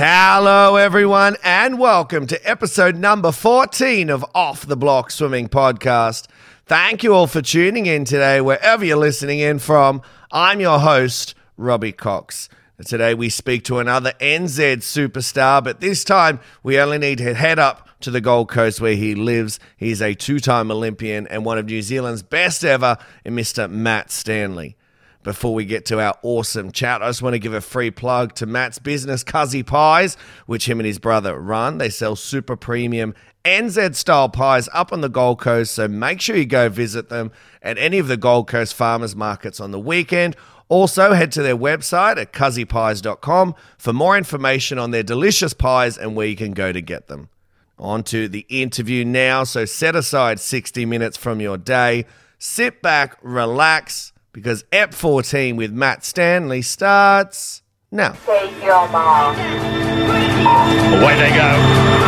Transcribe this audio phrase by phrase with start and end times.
[0.00, 6.28] Hello, everyone, and welcome to episode number 14 of Off the Block Swimming Podcast.
[6.66, 10.00] Thank you all for tuning in today, wherever you're listening in from.
[10.30, 12.48] I'm your host, Robbie Cox.
[12.86, 17.58] Today, we speak to another NZ superstar, but this time we only need to head
[17.58, 19.58] up to the Gold Coast where he lives.
[19.76, 23.68] He's a two time Olympian and one of New Zealand's best ever, Mr.
[23.68, 24.77] Matt Stanley.
[25.22, 28.34] Before we get to our awesome chat, I just want to give a free plug
[28.36, 31.78] to Matt's business, Cuzzy Pies, which him and his brother run.
[31.78, 36.36] They sell super premium NZ style pies up on the Gold Coast, so make sure
[36.36, 37.32] you go visit them
[37.62, 40.36] at any of the Gold Coast farmers markets on the weekend
[40.68, 46.14] also, head to their website at cuzzypies.com for more information on their delicious pies and
[46.14, 47.30] where you can go to get them.
[47.78, 49.44] On to the interview now.
[49.44, 52.04] So, set aside 60 minutes from your day,
[52.38, 58.14] sit back, relax, because EP 14 with Matt Stanley starts now.
[58.24, 59.34] Take your mark.
[59.34, 61.50] Away they go.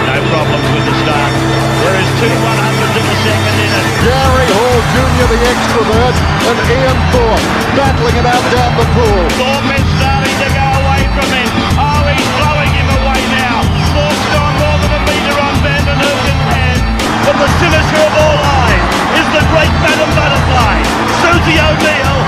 [0.06, 1.32] No problems with the start.
[1.82, 3.86] There is two 100s in the second in it.
[4.06, 6.16] Gary Hall Jr., the extrovert,
[6.48, 9.22] and Ian Thorpe battling it out down the pool.
[9.36, 11.50] Thorpe is starting to go away from him.
[11.76, 13.58] Oh, he's blowing him away now.
[13.90, 16.80] Thorpe's gone more than a metre on Van den Hoogen's hand.
[17.26, 18.84] But the sinister of all eyes
[19.18, 20.74] is the great Madam Butterfly,
[21.30, 22.18] Susie O'Neill.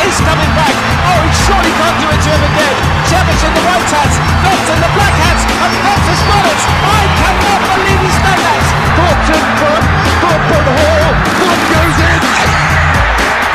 [0.00, 0.72] He's coming back.
[0.72, 2.76] Oh, he surely can't do it to him again.
[3.04, 6.60] Cavic in the white hats, Phelps in the black hats, and Phelps has got it.
[6.88, 8.64] I cannot believe he's done that.
[8.96, 9.84] Thorpe's in front.
[10.24, 11.04] Thorpe and Hall.
[11.36, 12.20] Thorpe goes in.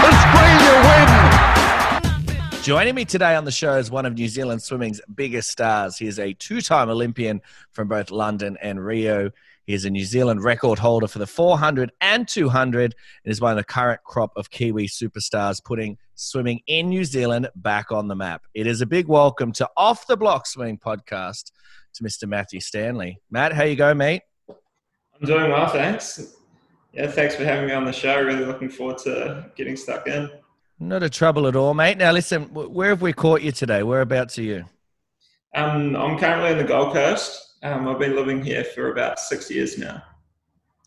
[0.06, 2.62] Australia win.
[2.62, 5.98] Joining me today on the show is one of New Zealand swimming's biggest stars.
[5.98, 9.32] He is a two time Olympian from both London and Rio.
[9.70, 13.52] He is a New Zealand record holder for the 400 and 200 and is one
[13.52, 18.16] of the current crop of Kiwi superstars putting swimming in New Zealand back on the
[18.16, 18.42] map.
[18.56, 21.52] It is a big welcome to Off the Block Swimming Podcast
[21.94, 22.28] to Mr.
[22.28, 23.22] Matthew Stanley.
[23.30, 24.24] Matt, how you go, mate?
[24.50, 26.34] I'm doing well, thanks.
[26.92, 28.20] Yeah, thanks for having me on the show.
[28.24, 30.32] Really looking forward to getting stuck in.
[30.80, 32.00] Not a trouble at all, mate.
[32.00, 33.84] Now, listen, where have we caught you today?
[33.84, 34.66] Whereabouts are you?
[35.54, 37.49] Um, I'm currently in the Gold Coast.
[37.62, 40.02] Um, I've been living here for about six years now.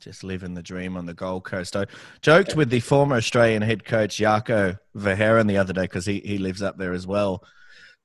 [0.01, 1.77] Just living the dream on the Gold Coast.
[1.77, 1.87] I
[2.23, 6.39] joked with the former Australian head coach Jacco Verhaeren the other day because he, he
[6.39, 7.45] lives up there as well.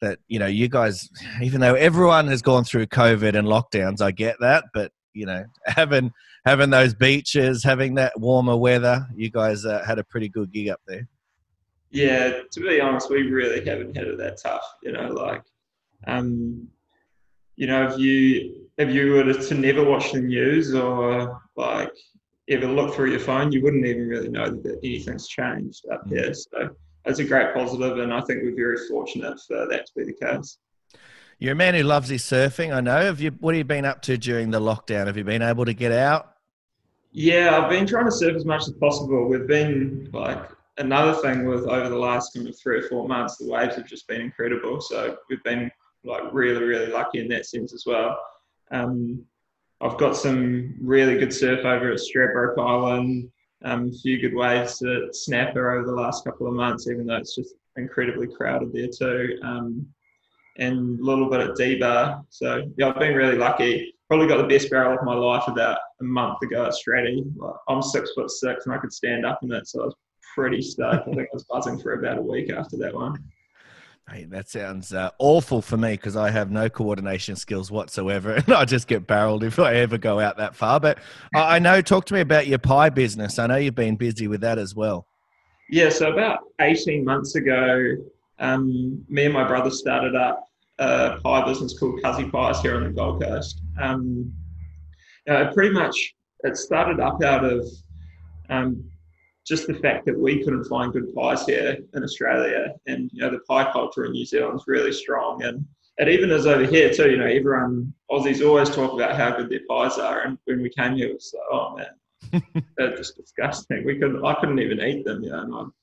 [0.01, 1.09] That you know, you guys,
[1.41, 5.44] even though everyone has gone through COVID and lockdowns, I get that, but you know,
[5.66, 6.11] having
[6.45, 10.69] having those beaches, having that warmer weather, you guys uh, had a pretty good gig
[10.69, 11.07] up there.
[11.89, 14.63] Yeah, to be honest, we really haven't had it that tough.
[14.83, 15.41] You know, like,
[16.06, 16.67] um,
[17.57, 21.91] you know, if you if you were to, never watch the news or like
[22.50, 26.12] ever look through your phone, you wouldn't even really know that anything's changed up mm.
[26.12, 26.34] here.
[26.34, 26.69] So
[27.03, 30.13] that's a great positive, and I think we're very fortunate for that to be the
[30.13, 30.59] case.
[31.40, 32.73] You're a man who loves his surfing.
[32.73, 33.01] I know.
[33.01, 33.31] Have you?
[33.40, 35.07] What have you been up to during the lockdown?
[35.07, 36.34] Have you been able to get out?
[37.12, 39.28] Yeah, I've been trying to surf as much as possible.
[39.28, 43.38] We've been like another thing with over the last kind of three or four months,
[43.38, 44.79] the waves have just been incredible.
[44.81, 45.72] So we've been
[46.07, 48.18] like really, really lucky in that sense as well.
[48.72, 49.23] Um,
[49.81, 53.29] I've got some really good surf over at Stradbroke Island,
[53.63, 57.18] um, a few good waves at Snapper over the last couple of months, even though
[57.18, 59.40] it's just incredibly crowded there too.
[59.44, 59.85] Um,
[60.57, 62.22] and a little bit at D-Bah.
[62.29, 63.94] So yeah, I've been really lucky.
[64.07, 67.24] Probably got the best barrel of my life about a month ago at Stratty.
[67.68, 69.95] I'm six foot six and I could stand up in it, so I was
[70.34, 71.07] pretty stoked.
[71.07, 73.24] I think I was buzzing for about a week after that one.
[74.09, 78.53] Hey, that sounds uh, awful for me because I have no coordination skills whatsoever, and
[78.53, 80.79] I just get barreled if I ever go out that far.
[80.79, 81.00] But
[81.35, 83.38] I know, talk to me about your pie business.
[83.38, 85.07] I know you've been busy with that as well.
[85.69, 87.95] Yeah, so about 18 months ago,
[88.40, 90.47] um, me and my brother started up
[90.79, 93.62] a pie business called Cuzzy Pies here on the Gold Coast.
[93.81, 94.31] Um,
[95.29, 97.68] uh, pretty much, it started up out of
[98.50, 98.89] um,
[99.47, 103.30] just the fact that we couldn't find good pies here in Australia, and you know
[103.30, 105.66] the pie culture in New Zealand is really strong, and
[105.97, 107.09] it even is over here too.
[107.12, 110.69] You know, everyone Aussies always talk about how good their pies are, and when we
[110.69, 113.86] came here, it was like, oh man, they're just disgusting.
[113.86, 115.24] We couldn't, I couldn't even eat them.
[115.24, 115.74] You know, and I'm,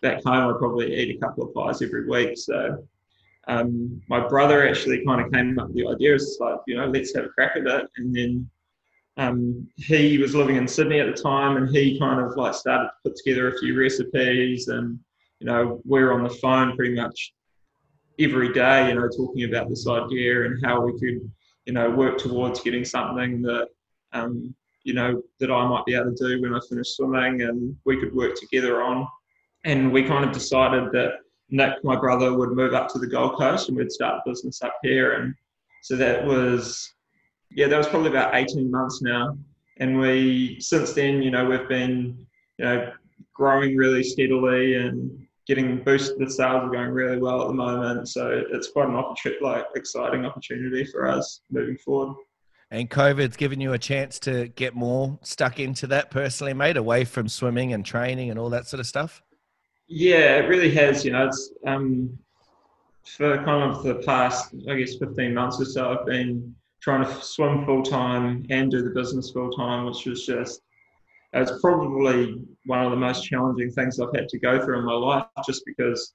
[0.00, 2.38] back home, I probably eat a couple of pies every week.
[2.38, 2.86] So
[3.48, 6.14] um, my brother actually kind of came up with the idea.
[6.14, 7.86] It's like, you know, let's have a crack at it.
[7.96, 8.48] And then
[9.16, 12.88] um, he was living in Sydney at the time, and he kind of like started
[12.88, 14.68] to put together a few recipes.
[14.68, 14.98] And
[15.40, 17.32] you know, we were on the phone pretty much
[18.18, 21.30] every day, you know, talking about this idea and how we could,
[21.64, 23.68] you know, work towards getting something that,
[24.12, 24.54] um,
[24.84, 27.98] you know, that I might be able to do when I finish swimming, and we
[27.98, 29.06] could work together on.
[29.64, 31.12] And we kind of decided that
[31.50, 34.62] Nick, my brother, would move up to the Gold Coast and we'd start a business
[34.62, 35.14] up here.
[35.14, 35.34] And
[35.82, 36.92] So that was,
[37.50, 39.36] yeah, that was probably about 18 months now.
[39.78, 42.26] And we, since then, you know, we've been,
[42.58, 42.92] you know,
[43.34, 46.18] growing really steadily and getting boosted.
[46.18, 48.08] The sales are going really well at the moment.
[48.08, 52.16] So it's quite an opportunity, like exciting opportunity for us moving forward.
[52.70, 57.04] And COVID's given you a chance to get more stuck into that personally, mate, away
[57.04, 59.22] from swimming and training and all that sort of stuff?
[59.88, 61.04] Yeah, it really has.
[61.04, 62.16] You know, it's um,
[63.04, 67.22] for kind of the past, I guess, 15 months or so, I've been trying to
[67.22, 70.62] swim full time and do the business full time, which was just,
[71.32, 74.94] it's probably one of the most challenging things I've had to go through in my
[74.94, 76.14] life just because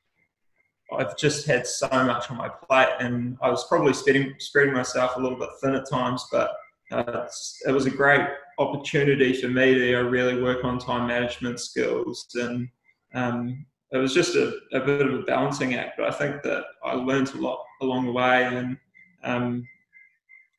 [0.94, 5.16] I've just had so much on my plate, and I was probably spreading spreading myself
[5.16, 6.28] a little bit thin at times.
[6.32, 6.52] But
[6.92, 7.28] uh,
[7.68, 8.28] it was a great
[8.60, 12.70] opportunity for me to really work on time management skills, and
[13.14, 15.98] um, it was just a, a, bit of a balancing act.
[15.98, 18.78] But I think that I learned a lot along the way, and
[19.24, 19.68] um,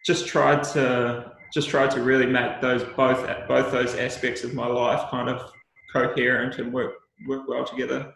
[0.07, 4.67] just tried to just tried to really make those both both those aspects of my
[4.67, 5.51] life kind of
[5.93, 6.95] coherent and work
[7.27, 8.13] work well together.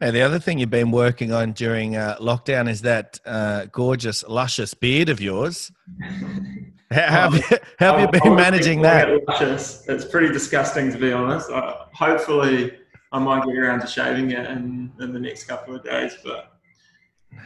[0.00, 4.22] Now, the other thing you've been working on during uh, lockdown is that uh, gorgeous,
[4.28, 5.72] luscious beard of yours.
[6.90, 9.10] How have you, how have you been managing that?
[9.28, 9.86] Luscious.
[9.88, 11.50] It's pretty disgusting, to be honest.
[11.50, 12.78] Uh, hopefully,
[13.12, 16.16] I might get around to shaving it in, in the next couple of days.
[16.24, 16.50] But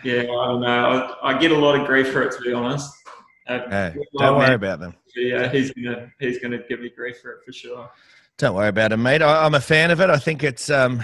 [0.05, 1.17] yeah, I don't know.
[1.23, 2.89] I, I get a lot of grief for it, to be honest.
[3.47, 4.95] Uh, hey, don't worry man, about them.
[5.17, 7.91] Yeah, he's gonna he's gonna give me grief for it for sure.
[8.39, 9.23] Don't worry about him, mate.
[9.23, 10.11] I, am a fan of it.
[10.11, 11.03] I think it's um,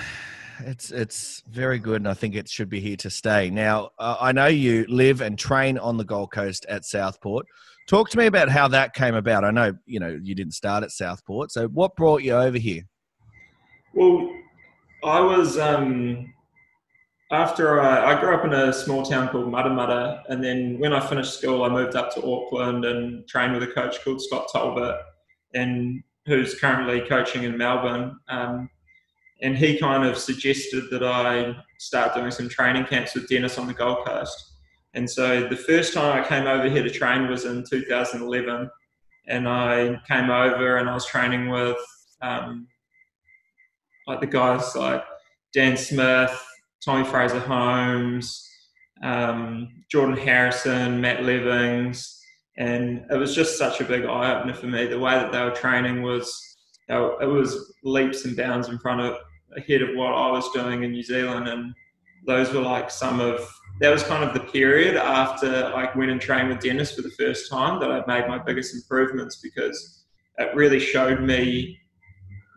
[0.60, 3.50] it's it's very good, and I think it should be here to stay.
[3.50, 7.46] Now, uh, I know you live and train on the Gold Coast at Southport.
[7.88, 9.44] Talk to me about how that came about.
[9.44, 12.82] I know you know you didn't start at Southport, so what brought you over here?
[13.94, 14.32] Well,
[15.04, 16.32] I was um,
[17.30, 21.00] after I, I grew up in a small town called Matamata, and then when I
[21.00, 24.96] finished school, I moved up to Auckland and trained with a coach called Scott Talbot,
[25.54, 28.18] and who's currently coaching in Melbourne.
[28.28, 28.70] Um,
[29.42, 33.66] and he kind of suggested that I start doing some training camps with Denis on
[33.66, 34.54] the Gold Coast.
[34.94, 38.70] And so the first time I came over here to train was in 2011,
[39.28, 41.76] and I came over and I was training with
[42.22, 42.66] um,
[44.06, 45.04] like the guys like
[45.52, 46.42] Dan Smith,
[46.84, 48.48] Tommy Fraser Holmes,
[49.02, 52.20] um, Jordan Harrison, Matt Levings,
[52.56, 54.86] and it was just such a big eye opener for me.
[54.86, 56.56] The way that they were training was
[56.88, 59.16] it was leaps and bounds in front of
[59.56, 61.74] ahead of what I was doing in New Zealand, and
[62.26, 63.48] those were like some of
[63.80, 67.10] that was kind of the period after I went and trained with Denis for the
[67.10, 70.04] first time that I made my biggest improvements because
[70.38, 71.78] it really showed me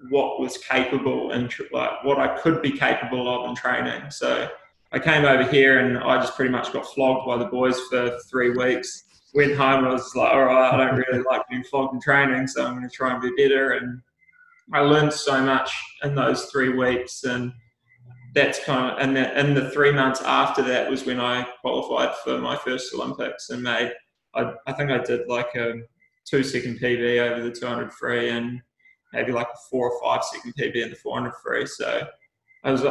[0.10, 4.10] what was capable and like what I could be capable of in training.
[4.10, 4.50] So
[4.92, 8.18] I came over here and I just pretty much got flogged by the boys for
[8.30, 9.04] three weeks.
[9.34, 12.02] Went home and I was like, all right, I don't really like being flogged in
[12.02, 13.72] training, so I'm going to try and be better.
[13.74, 14.02] And
[14.74, 17.54] I learned so much in those three weeks, and
[18.34, 22.16] that's kind of and the, and the three months after that was when I qualified
[22.24, 23.94] for my first Olympics and made.
[24.34, 25.82] I, I think I did like a
[26.26, 28.62] two second PB over the 200 free and
[29.14, 31.66] maybe like a four or five second PB in the 400 free.
[31.66, 32.08] So
[32.64, 32.84] I was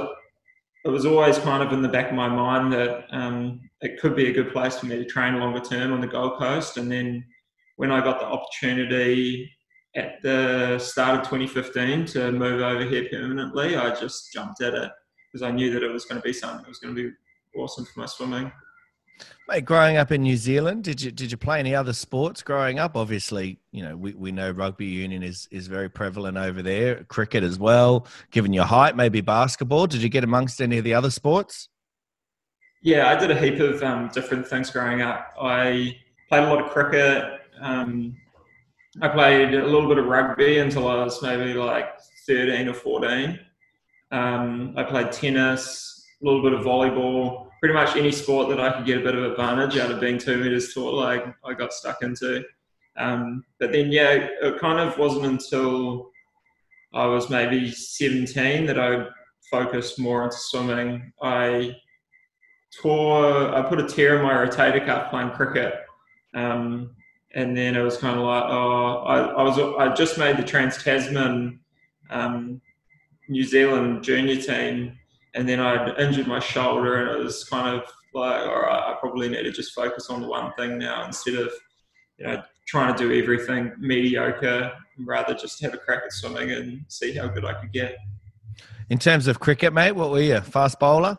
[0.84, 4.16] it was always kind of in the back of my mind that um, it could
[4.16, 6.78] be a good place for me to train longer term on the Gold Coast.
[6.78, 7.24] And then
[7.76, 9.50] when I got the opportunity
[9.94, 14.90] at the start of 2015 to move over here permanently, I just jumped at it
[15.30, 17.14] because I knew that it was going to be something that was going to be
[17.56, 18.50] awesome for my swimming.
[19.48, 22.78] Mate, growing up in New Zealand, did you did you play any other sports growing
[22.78, 22.96] up?
[22.96, 27.04] Obviously, you know we, we know rugby union is is very prevalent over there.
[27.04, 28.06] Cricket as well.
[28.30, 29.86] Given your height, maybe basketball.
[29.86, 31.68] Did you get amongst any of the other sports?
[32.82, 35.34] Yeah, I did a heap of um, different things growing up.
[35.40, 35.96] I
[36.28, 37.40] played a lot of cricket.
[37.60, 38.16] Um,
[39.02, 43.38] I played a little bit of rugby until I was maybe like 13 or 14.
[44.12, 48.72] Um, I played tennis, a little bit of volleyball, pretty much any sport that I
[48.72, 51.72] could get a bit of advantage out of being two meters tall, like I got
[51.72, 52.42] stuck into.
[52.96, 56.10] Um, but then, yeah, it kind of wasn't until
[56.92, 59.06] I was maybe 17 that I
[59.50, 61.12] focused more into swimming.
[61.22, 61.76] I
[62.80, 65.74] tore, I put a tear in my rotator cuff playing cricket.
[66.34, 66.96] Um,
[67.34, 70.42] and then it was kind of like, oh, I, I was I just made the
[70.42, 71.60] Trans Tasman
[72.10, 72.60] um,
[73.28, 74.98] New Zealand junior team,
[75.34, 77.82] and then I'd injured my shoulder, and it was kind of
[78.14, 81.34] like, all right, I probably need to just focus on the one thing now instead
[81.34, 81.52] of
[82.18, 86.84] you know trying to do everything mediocre, rather just have a crack at swimming and
[86.88, 87.96] see how good I could get.
[88.90, 90.40] In terms of cricket, mate, what were you?
[90.40, 91.16] Fast bowler?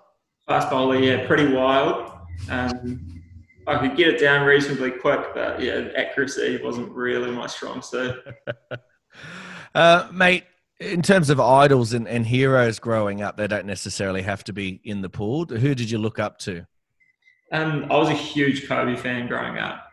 [0.47, 2.11] Fast bowler, yeah, pretty wild.
[2.49, 3.21] Um,
[3.67, 8.15] I could get it down reasonably quick, but yeah, accuracy wasn't really my strong suit.
[9.75, 10.43] uh, mate,
[10.81, 14.81] in terms of idols and, and heroes growing up, they don't necessarily have to be
[14.83, 15.45] in the pool.
[15.45, 16.65] Who did you look up to?
[17.51, 19.91] Um, I was a huge Kobe fan growing up.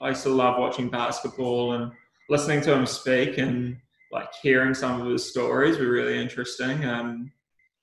[0.00, 1.90] I used to love watching basketball and
[2.28, 3.76] listening to him speak and
[4.12, 6.84] like hearing some of his stories were really interesting.
[6.84, 7.32] Um,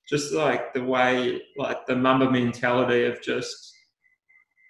[0.07, 3.73] just like the way, like the Mamba mentality of just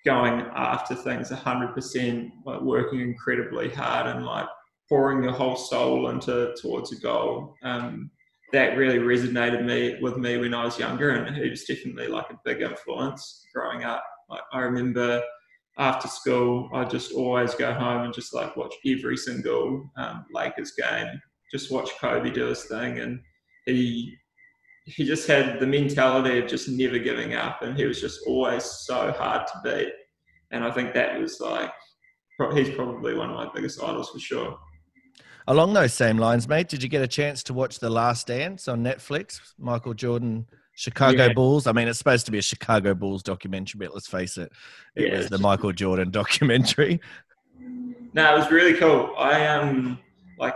[0.04, 4.48] going after things 100%, like working incredibly hard and like
[4.92, 7.56] pouring your whole soul into towards a goal.
[7.64, 8.12] Um,
[8.52, 12.30] that really resonated me with me when I was younger, and he was definitely like
[12.30, 14.04] a big influence growing up.
[14.30, 15.24] Like I remember
[15.78, 20.74] after school, I just always go home and just like watch every single um, Lakers
[20.74, 21.08] game.
[21.54, 23.22] Just watch Kobe do his thing, and
[23.66, 24.14] he
[24.84, 28.66] he just had the mentality of just never giving up, and he was just always
[28.66, 29.94] so hard to beat.
[30.52, 31.72] And I think that was like
[32.54, 34.58] he's probably one of my biggest idols for sure.
[35.48, 38.68] Along those same lines, mate, did you get a chance to watch The Last Dance
[38.68, 39.40] on Netflix?
[39.58, 40.46] Michael Jordan,
[40.76, 41.34] Chicago yeah.
[41.34, 41.68] Bulls.
[41.68, 44.52] I mean, it's supposed to be a Chicago Bulls documentary, but let's face it,
[44.96, 45.18] it yeah.
[45.18, 47.00] was the Michael Jordan documentary.
[48.14, 49.14] No, it was really cool.
[49.18, 50.00] I um
[50.38, 50.56] like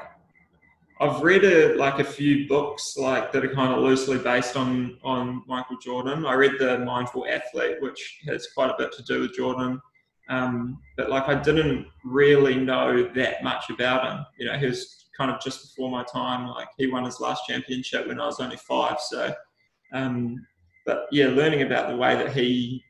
[0.99, 4.97] I've read a, like a few books like that are kind of loosely based on
[5.03, 6.25] on Michael Jordan.
[6.25, 9.81] I read the Mindful Athlete, which has quite a bit to do with Jordan.
[10.29, 14.25] Um, but like I didn't really know that much about him.
[14.39, 16.47] You know, he was kind of just before my time.
[16.47, 18.99] Like he won his last championship when I was only five.
[18.99, 19.33] So,
[19.93, 20.45] um,
[20.85, 22.83] but yeah, learning about the way that he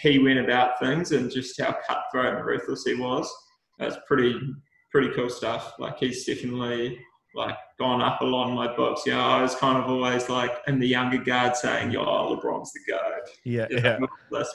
[0.00, 3.30] he went about things and just how cutthroat and ruthless he was,
[3.78, 4.38] that's pretty
[4.90, 5.74] pretty cool stuff.
[5.78, 6.98] Like he's definitely
[7.34, 9.06] like gone up a lot in my books.
[9.06, 12.72] You know, I was kind of always like in the younger guard saying, "Yo, LeBron's
[12.72, 13.98] the goat." Yeah, yeah.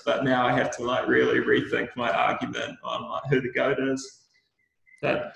[0.06, 3.78] But now I have to like really rethink my argument on like who the goat
[3.80, 4.22] is.
[5.02, 5.36] That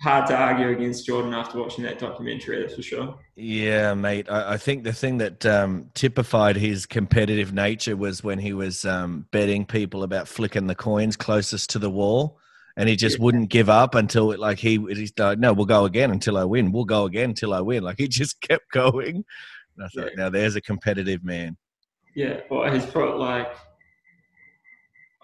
[0.00, 2.60] hard to argue against Jordan after watching that documentary.
[2.60, 3.18] That's for sure.
[3.36, 4.30] Yeah, mate.
[4.30, 8.84] I, I think the thing that um, typified his competitive nature was when he was
[8.84, 12.38] um, betting people about flicking the coins closest to the wall
[12.76, 13.24] and he just yeah.
[13.24, 16.44] wouldn't give up until it like he he's like no we'll go again until i
[16.44, 19.24] win we'll go again until i win like he just kept going
[19.76, 20.24] and i thought yeah.
[20.24, 21.56] now there's a competitive man
[22.14, 23.54] yeah well he's probably like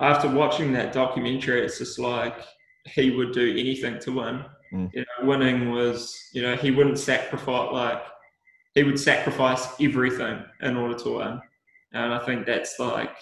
[0.00, 2.44] after watching that documentary it's just like
[2.84, 4.90] he would do anything to win mm.
[4.92, 8.02] you know winning was you know he wouldn't sacrifice like
[8.74, 11.40] he would sacrifice everything in order to win
[11.92, 13.16] and i think that's like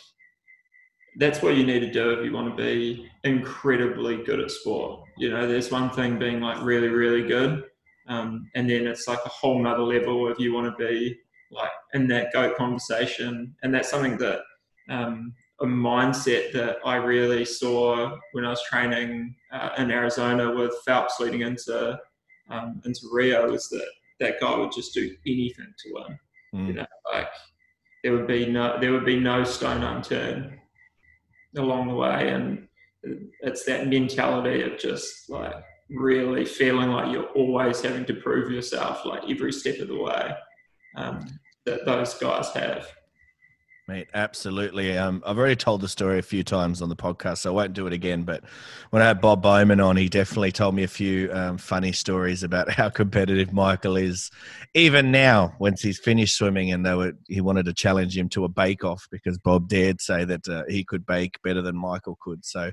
[1.16, 5.02] that's what you need to do if you want to be incredibly good at sport.
[5.16, 7.64] You know, there's one thing being like really, really good,
[8.08, 11.16] um, and then it's like a whole nother level if you want to be
[11.50, 13.54] like in that GOAT conversation.
[13.62, 14.40] And that's something that
[14.90, 20.74] um, a mindset that I really saw when I was training uh, in Arizona with
[20.84, 21.98] Phelps leading into
[22.50, 23.86] um, into Rio was that
[24.20, 26.18] that guy would just do anything to win.
[26.54, 26.66] Mm.
[26.66, 27.28] You know, like
[28.02, 30.58] there would be no there would be no stone unturned
[31.56, 32.28] along the way.
[32.28, 32.68] And
[33.40, 35.54] it's that mentality of just like
[35.90, 40.32] really feeling like you're always having to prove yourself, like every step of the way,
[40.96, 41.26] um,
[41.66, 42.90] that those guys have.
[43.86, 44.96] Mate, absolutely.
[44.96, 47.74] Um, I've already told the story a few times on the podcast, so I won't
[47.74, 48.22] do it again.
[48.22, 48.42] But
[48.88, 52.42] when I had Bob Bowman on, he definitely told me a few um, funny stories
[52.42, 54.30] about how competitive Michael is.
[54.72, 58.46] Even now, once he's finished swimming, and they were, he wanted to challenge him to
[58.46, 62.42] a bake-off because Bob dared say that uh, he could bake better than Michael could.
[62.42, 62.72] So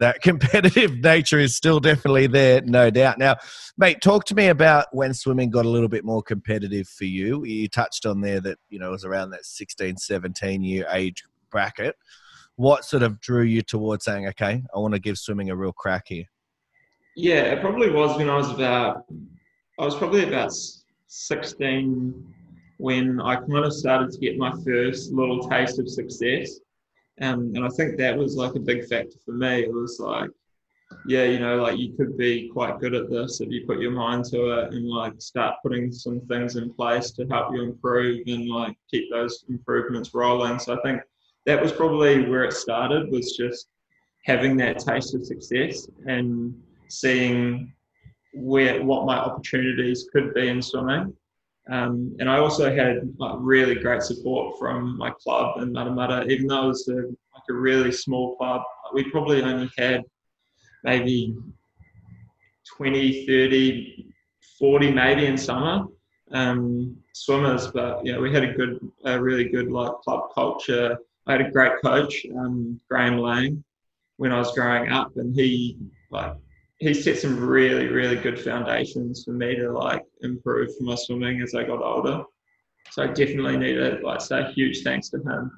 [0.00, 3.18] that competitive nature is still definitely there, no doubt.
[3.18, 3.36] Now,
[3.78, 7.44] mate, talk to me about when swimming got a little bit more competitive for you.
[7.44, 11.24] You touched on there that, you know, it was around that 16, 17 year age
[11.50, 11.96] bracket.
[12.56, 15.72] What sort of drew you towards saying, okay, I want to give swimming a real
[15.72, 16.24] crack here?
[17.14, 19.04] Yeah, it probably was when I was about,
[19.78, 20.52] I was probably about
[21.06, 22.34] 16
[22.78, 26.60] when I kind of started to get my first little taste of success.
[27.20, 29.62] Um, and I think that was like a big factor for me.
[29.62, 30.30] It was like,
[31.06, 33.90] yeah, you know, like you could be quite good at this if you put your
[33.90, 38.22] mind to it and like start putting some things in place to help you improve
[38.26, 40.58] and like keep those improvements rolling.
[40.58, 41.00] So I think
[41.46, 43.68] that was probably where it started was just
[44.24, 46.54] having that taste of success and
[46.88, 47.72] seeing
[48.34, 51.14] where what my opportunities could be in swimming
[51.68, 56.46] um, and I also had like, really great support from my club in Matamata, even
[56.46, 58.62] though it was a, like a really small club.
[58.94, 60.04] We probably only had
[60.84, 61.36] maybe
[62.76, 64.06] 20, 30,
[64.58, 65.86] 40 maybe in summer
[66.32, 70.96] um, swimmers, but yeah, we had a good, a really good like club culture.
[71.26, 73.64] I had a great coach, um, Graham Lang,
[74.18, 75.78] when I was growing up, and he
[76.10, 76.36] like
[76.78, 81.54] he set some really really good foundations for me to like improve my swimming as
[81.54, 82.24] I got older.
[82.90, 85.50] So I definitely need to like say huge thanks to him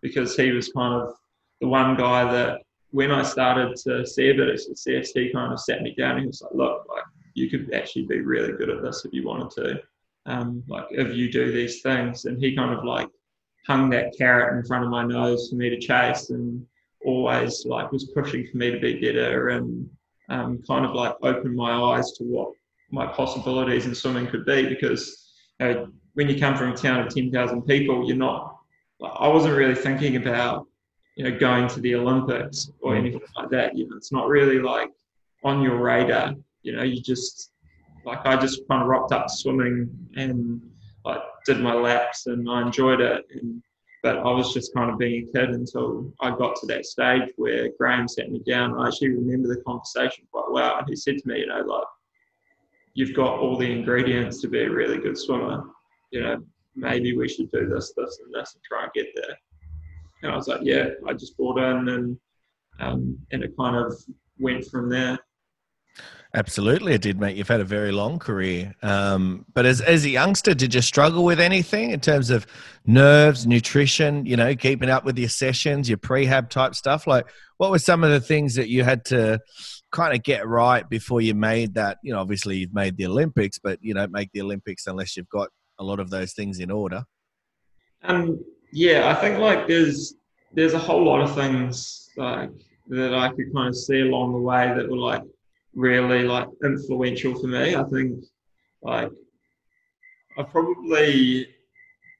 [0.00, 1.14] because he was kind of
[1.60, 2.60] the one guy that
[2.90, 6.12] when I started to see a bit of success, he kind of sat me down
[6.12, 9.12] and he was like, look, like you could actually be really good at this if
[9.12, 9.82] you wanted to.
[10.26, 12.24] Um, like if you do these things.
[12.24, 13.08] And he kind of like
[13.66, 16.64] hung that carrot in front of my nose for me to chase and
[17.04, 19.88] always like was pushing for me to be better and
[20.28, 22.50] um, kind of like opened my eyes to what
[22.90, 27.06] my possibilities in swimming could be because you know, when you come from a town
[27.06, 28.56] of 10,000 people, you're not,
[29.02, 30.66] I wasn't really thinking about,
[31.16, 32.98] you know, going to the Olympics or Mm.
[32.98, 33.76] anything like that.
[33.76, 34.90] You know, it's not really like
[35.44, 36.34] on your radar.
[36.62, 37.52] You know, you just,
[38.04, 40.60] like, I just kind of rocked up swimming and
[41.04, 43.24] like did my laps and I enjoyed it.
[43.32, 43.62] And,
[44.08, 47.28] but I was just kind of being a kid until I got to that stage
[47.36, 48.78] where Graham sat me down.
[48.78, 50.78] I actually remember the conversation quite well.
[50.78, 51.86] And he said to me, you know, like,
[52.94, 55.62] you've got all the ingredients to be a really good swimmer.
[56.10, 56.42] You know,
[56.74, 59.36] maybe we should do this, this, and this and try and get there.
[60.22, 62.18] And I was like, yeah, I just bought in and
[62.80, 63.92] um, and it kind of
[64.38, 65.18] went from there.
[66.34, 67.36] Absolutely, it did, mate.
[67.36, 68.74] You've had a very long career.
[68.82, 72.46] Um, but as, as a youngster, did you struggle with anything in terms of
[72.84, 77.06] nerves, nutrition, you know, keeping up with your sessions, your prehab type stuff?
[77.06, 79.40] Like, what were some of the things that you had to
[79.90, 81.96] kind of get right before you made that?
[82.02, 85.30] You know, obviously you've made the Olympics, but you don't make the Olympics unless you've
[85.30, 87.04] got a lot of those things in order.
[88.04, 88.38] Um,
[88.70, 90.14] yeah, I think like there's
[90.52, 92.50] there's a whole lot of things like
[92.88, 95.22] that I could kind of see along the way that were like
[95.78, 97.76] really like influential for me.
[97.76, 98.24] I think
[98.82, 99.10] like
[100.36, 101.46] I probably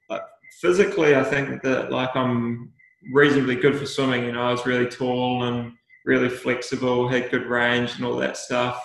[0.09, 0.21] like
[0.61, 2.71] physically I think that like I'm
[3.13, 4.23] reasonably good for swimming.
[4.23, 5.73] You know, I was really tall and
[6.05, 8.81] really flexible, had good range and all that stuff.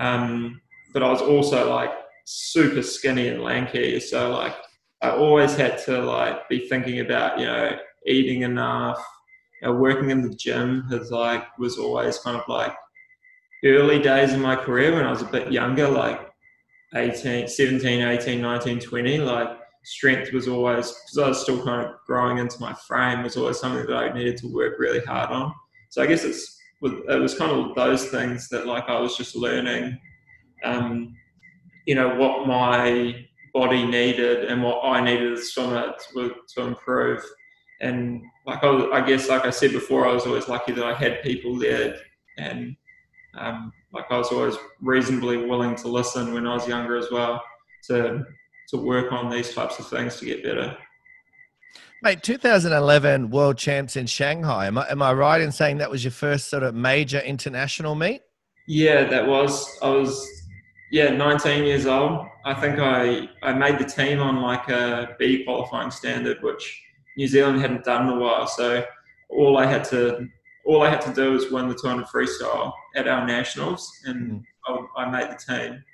[0.00, 0.60] Um,
[0.92, 1.90] but I was also like
[2.24, 4.54] super skinny and lanky, so like
[5.02, 9.04] I always had to like be thinking about you know eating enough.
[9.60, 12.74] You know, working in the gym has like was always kind of like
[13.64, 16.20] early days in my career when I was a bit younger, like
[16.94, 21.94] 18, 17, 18, 19, 20, like strength was always, because I was still kind of
[22.06, 25.52] growing into my frame, was always something that I needed to work really hard on.
[25.90, 29.34] So I guess it's, it was kind of those things that like I was just
[29.34, 29.98] learning,
[30.62, 31.14] um,
[31.86, 37.24] you know, what my body needed and what I needed to, to improve.
[37.80, 40.92] And like I, I guess, like I said before, I was always lucky that I
[40.92, 41.96] had people there
[42.36, 42.76] and
[43.38, 47.42] um, like I was always reasonably willing to listen when I was younger as well
[47.88, 48.24] to
[48.68, 50.76] to work on these types of things to get better.
[52.02, 54.66] Mate, 2011 World Champs in Shanghai.
[54.66, 57.94] Am I, am I right in saying that was your first sort of major international
[57.94, 58.22] meet?
[58.66, 59.78] Yeah, that was.
[59.82, 60.26] I was
[60.90, 62.26] yeah 19 years old.
[62.44, 66.82] I think I I made the team on like a B qualifying standard, which
[67.16, 68.46] New Zealand hadn't done in a while.
[68.46, 68.84] So
[69.30, 70.28] all I had to
[70.64, 74.78] all I had to do was win the 200 freestyle at our nationals, and I,
[74.96, 75.84] I made the team.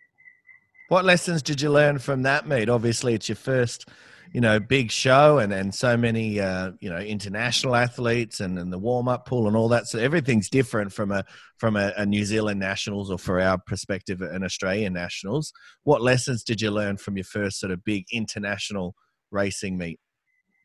[0.89, 2.69] What lessons did you learn from that meet?
[2.69, 3.89] Obviously, it's your first,
[4.33, 8.73] you know, big show, and and so many, uh, you know, international athletes, and, and
[8.73, 9.87] the warm up pool, and all that.
[9.87, 11.25] So everything's different from a
[11.59, 15.53] from a, a New Zealand nationals, or for our perspective, an Australian nationals.
[15.85, 18.95] What lessons did you learn from your first sort of big international
[19.31, 20.01] racing meet?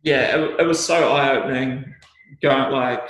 [0.03, 1.85] Yeah, it, it was so eye opening.
[2.41, 3.07] Going like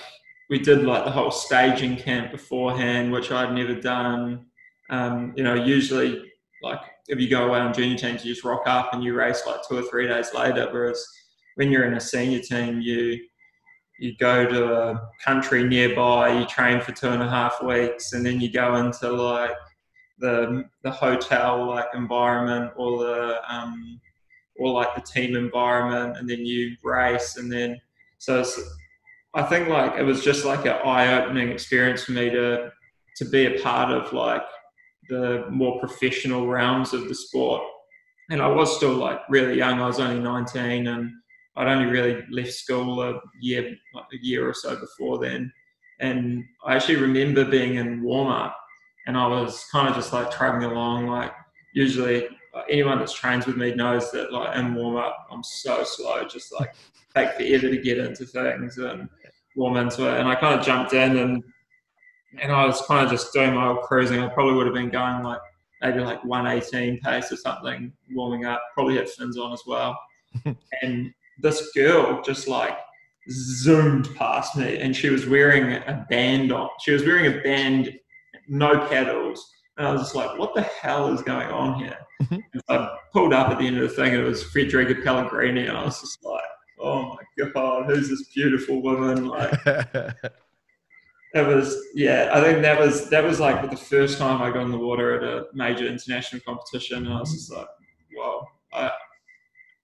[0.50, 4.46] we did like the whole staging camp beforehand, which I'd never done.
[4.90, 6.24] Um, you know, usually
[6.62, 9.44] like if you go away on junior teams, you just rock up and you race
[9.46, 10.68] like two or three days later.
[10.72, 11.06] Whereas
[11.56, 13.20] when you're in a senior team, you
[13.98, 18.26] you go to a country nearby, you train for two and a half weeks, and
[18.26, 19.56] then you go into like
[20.20, 24.00] the the hotel like environment or the um,
[24.58, 27.80] or like the team environment, and then you race, and then
[28.18, 28.60] so it's,
[29.36, 32.72] I think like it was just like an eye opening experience for me to
[33.18, 34.44] to be a part of like
[35.10, 37.62] the more professional realms of the sport.
[38.30, 39.80] And I was still like really young.
[39.80, 41.12] I was only 19 and
[41.56, 45.52] I'd only really left school a year, like a year or so before then.
[46.00, 48.58] And I actually remember being in warm up
[49.08, 51.08] and I was kind of just like trudging along.
[51.08, 51.32] Like
[51.74, 52.28] usually
[52.70, 56.54] anyone that's trains with me knows that like in warm up, I'm so slow, just
[56.54, 56.74] like
[57.16, 59.08] take forever to get into things and
[59.56, 60.20] warm into it.
[60.20, 61.44] And I kind of jumped in and
[62.42, 64.20] and I was kind of just doing my old cruising.
[64.20, 65.40] I probably would have been going like
[65.82, 68.62] maybe like 118 pace or something, warming up.
[68.74, 69.98] Probably had fins on as well.
[70.82, 72.78] and this girl just like
[73.30, 76.70] zoomed past me, and she was wearing a band on.
[76.82, 77.98] She was wearing a band,
[78.48, 81.98] no pedals, and I was just like, "What the hell is going on here?"
[82.70, 85.78] I pulled up at the end of the thing, and it was Federica Pellegrini, and
[85.78, 86.44] I was just like,
[86.80, 89.60] "Oh my god, who's this beautiful woman?" Like,
[91.36, 94.64] it was yeah i think that was that was like the first time i got
[94.64, 97.68] in the water at a major international competition and i was just like
[98.16, 98.92] wow i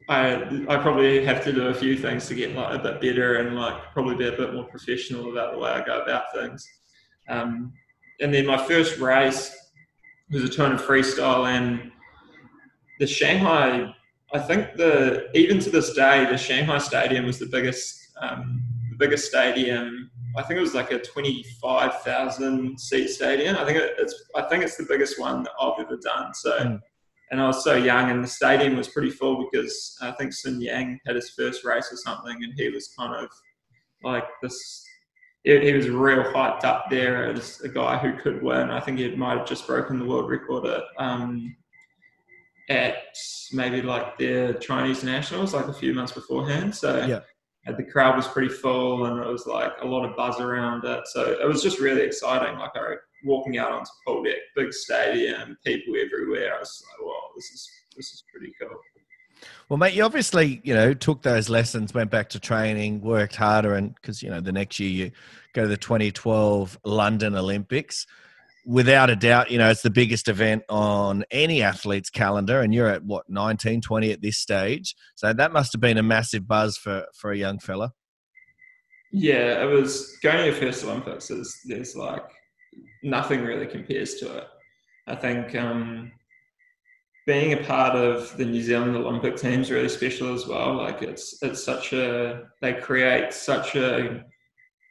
[0.07, 3.35] i i probably have to do a few things to get like a bit better
[3.35, 6.65] and like probably be a bit more professional about the way i go about things
[7.29, 7.71] um,
[8.21, 9.55] and then my first race
[10.31, 11.91] was a 200 freestyle and
[12.99, 13.93] the shanghai
[14.33, 18.97] i think the even to this day the shanghai stadium was the biggest um, the
[18.97, 23.57] biggest stadium I think it was like a 25,000 seat stadium.
[23.57, 26.33] I think it's I think it's the biggest one that I've ever done.
[26.33, 26.79] So, Mm.
[27.31, 30.61] and I was so young, and the stadium was pretty full because I think Sun
[30.61, 33.29] Yang had his first race or something, and he was kind of
[34.03, 34.85] like this.
[35.43, 38.69] He he was real hyped up there as a guy who could win.
[38.69, 41.55] I think he might have just broken the world record at um,
[42.69, 43.17] at
[43.51, 46.75] maybe like the Chinese nationals, like a few months beforehand.
[46.75, 47.19] So Yeah.
[47.67, 50.83] Uh, the crowd was pretty full and it was like a lot of buzz around
[50.83, 51.01] it.
[51.05, 52.57] So it was just really exciting.
[52.57, 56.55] Like I walking out onto pool deck, big stadium, people everywhere.
[56.55, 58.69] I was like, wow, this is this is pretty cool.
[59.69, 63.75] Well, mate, you obviously, you know, took those lessons, went back to training, worked harder,
[63.75, 65.11] and because, you know, the next year you
[65.53, 68.05] go to the 2012 London Olympics.
[68.65, 72.87] Without a doubt, you know, it's the biggest event on any athlete's calendar, and you're
[72.87, 74.95] at what, 19, 20 at this stage.
[75.15, 77.93] So that must have been a massive buzz for, for a young fella.
[79.11, 82.23] Yeah, it was going to your first Olympics is there's like
[83.03, 84.47] nothing really compares to it.
[85.07, 86.11] I think um,
[87.27, 90.75] being a part of the New Zealand Olympic team is really special as well.
[90.75, 94.23] Like it's it's such a they create such a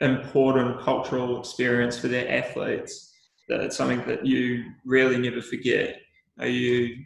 [0.01, 3.10] important cultural experience for their athletes
[3.51, 6.01] that it's something that you really never forget.
[6.39, 7.05] Are you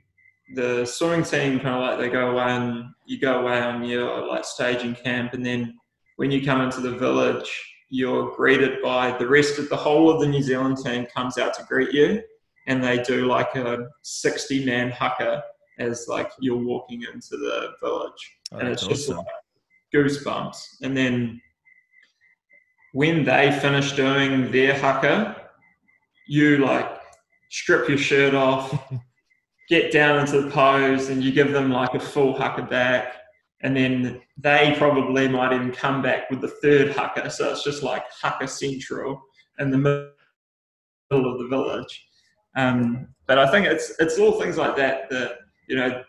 [0.55, 4.29] the swimming team kind of like they go away and you go away on your
[4.29, 5.75] like staging camp and then
[6.17, 7.51] when you come into the village
[7.89, 11.55] you're greeted by the rest of the whole of the New Zealand team comes out
[11.55, 12.23] to greet you
[12.67, 15.43] and they do like a 60 man haka
[15.79, 19.27] as like you're walking into the village Oh, and it's just like
[19.93, 20.83] goosebumps.
[20.83, 21.41] And then
[22.93, 25.44] when they finish doing their haka,
[26.27, 26.99] you like
[27.51, 28.93] strip your shirt off,
[29.69, 33.15] get down into the pose, and you give them like a full haka back.
[33.63, 37.31] And then they probably might even come back with the third haka.
[37.31, 39.23] So it's just like haka central
[39.59, 40.13] in the middle
[41.33, 42.07] of the village.
[42.57, 46.03] Um, but I think it's it's all things like that that you know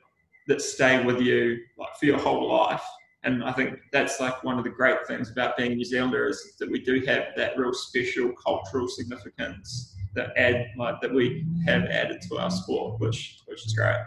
[0.47, 2.83] that stay with you like for your whole life.
[3.23, 6.27] And I think that's like one of the great things about being a New Zealander
[6.27, 11.45] is that we do have that real special cultural significance that add like that we
[11.65, 13.97] have added to our sport, which which is great.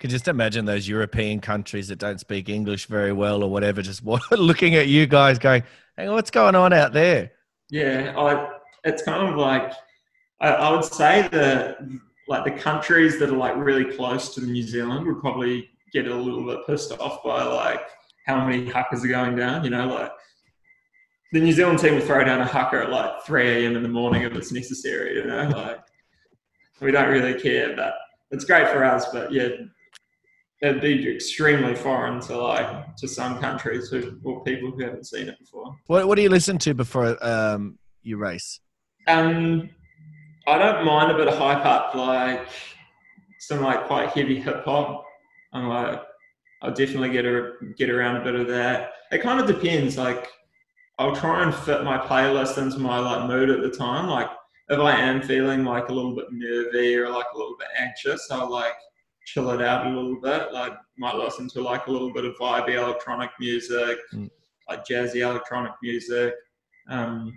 [0.00, 4.04] Could just imagine those European countries that don't speak English very well or whatever, just
[4.32, 5.62] looking at you guys going,
[5.96, 7.30] hang on, what's going on out there?
[7.70, 8.48] Yeah, I,
[8.84, 9.72] it's kind of like
[10.40, 11.78] I, I would say that
[12.28, 16.14] like the countries that are like really close to New Zealand would probably get a
[16.14, 17.80] little bit pissed off by like
[18.26, 19.64] how many hakas are going down.
[19.64, 20.10] You know, like
[21.32, 23.76] the New Zealand team will throw down a haka at like 3 a.m.
[23.76, 25.16] in the morning if it's necessary.
[25.16, 25.80] You know, like
[26.80, 27.94] we don't really care, but
[28.30, 29.06] it's great for us.
[29.12, 29.48] But yeah,
[30.60, 35.28] it'd be extremely foreign to like to some countries who or people who haven't seen
[35.28, 35.74] it before.
[35.86, 38.60] What, what do you listen to before um, you race?
[39.08, 39.70] Um,
[40.46, 42.46] I don't mind a bit of hype up, like
[43.40, 45.04] some like quite heavy hip hop.
[45.54, 46.02] I'm like,
[46.60, 48.92] I'll definitely get a, get around a bit of that.
[49.10, 49.98] It kind of depends.
[49.98, 50.28] Like,
[51.02, 54.06] I'll try and fit my playlist into my like mood at the time.
[54.08, 54.30] Like,
[54.68, 58.30] if I am feeling like a little bit nervy or like a little bit anxious,
[58.30, 58.74] I'll like
[59.26, 60.52] chill it out a little bit.
[60.52, 64.30] Like, might listen to like a little bit of vibey electronic music, Mm.
[64.68, 66.34] like jazzy electronic music.
[66.88, 67.36] Um,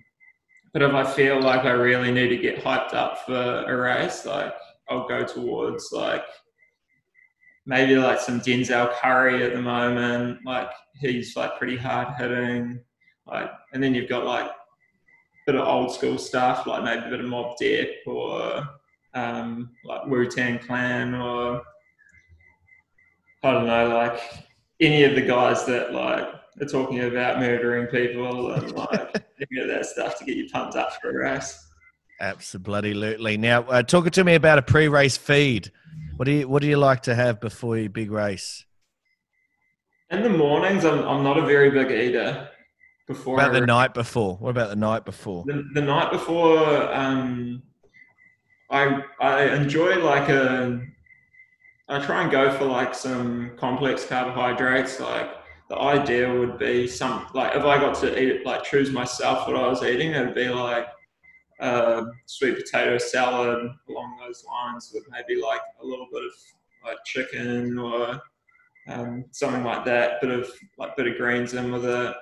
[0.71, 4.27] but if I feel like I really need to get hyped up for a race,
[4.27, 4.53] like
[4.89, 6.23] I'll go towards like
[7.65, 10.39] maybe like some Denzel Curry at the moment.
[10.45, 12.79] Like he's like pretty hard hitting.
[13.27, 14.53] Like and then you've got like a
[15.45, 18.67] bit of old school stuff, like maybe a bit of Mobb Deep or
[19.13, 21.61] um, like Wu Tang Clan or
[23.43, 24.19] I don't know, like
[24.79, 26.27] any of the guys that like
[26.61, 30.75] are talking about murdering people and like any of that stuff to get you pumped
[30.75, 31.61] up for a race.
[32.21, 33.37] Absolutely.
[33.37, 35.71] Now, uh, talk to me about a pre-race feed.
[36.15, 38.65] What do you What do you like to have before your big race?
[40.11, 42.49] In the mornings, I'm, I'm not a very big eater.
[43.07, 43.35] Before.
[43.35, 44.35] What about the night before?
[44.37, 45.43] What about the night before?
[45.45, 47.61] the, the night before um
[48.71, 50.81] i i enjoy like a
[51.87, 55.29] i try and go for like some complex carbohydrates like
[55.69, 59.55] the idea would be some like if i got to eat like choose myself what
[59.55, 60.87] i was eating it would be like
[61.61, 66.31] uh, sweet potato salad along those lines with maybe like a little bit of
[66.83, 68.21] like chicken or
[68.89, 72.13] um, something like that bit of like bit of greens in with it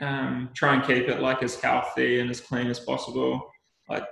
[0.00, 3.50] um, try and keep it like as healthy and as clean as possible.
[3.88, 4.04] Like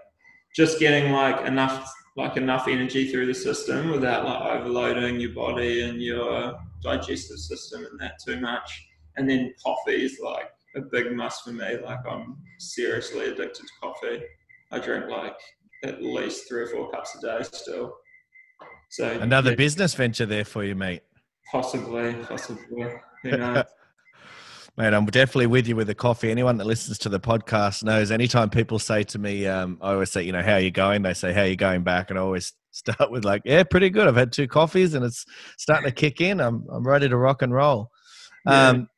[0.54, 5.82] just getting like enough like enough energy through the system without like overloading your body
[5.82, 8.86] and your digestive system and that too much.
[9.16, 11.78] And then coffee is like a big must for me.
[11.82, 14.22] Like I'm seriously addicted to coffee.
[14.70, 15.36] I drink like
[15.84, 17.94] at least three or four cups a day still.
[18.90, 21.02] So Another yeah, business venture there for you, mate.
[21.50, 22.92] possibly, possibly.
[23.22, 23.64] Who knows?
[24.78, 26.30] Mate, I'm definitely with you with the coffee.
[26.30, 30.10] Anyone that listens to the podcast knows anytime people say to me, um, I always
[30.10, 31.02] say, you know, how are you going?
[31.02, 32.08] They say, how are you going back?
[32.08, 34.08] And I always start with like, yeah, pretty good.
[34.08, 35.26] I've had two coffees and it's
[35.58, 36.40] starting to kick in.
[36.40, 37.90] I'm, I'm ready to rock and roll.
[38.46, 38.68] Yeah.
[38.68, 38.88] Um,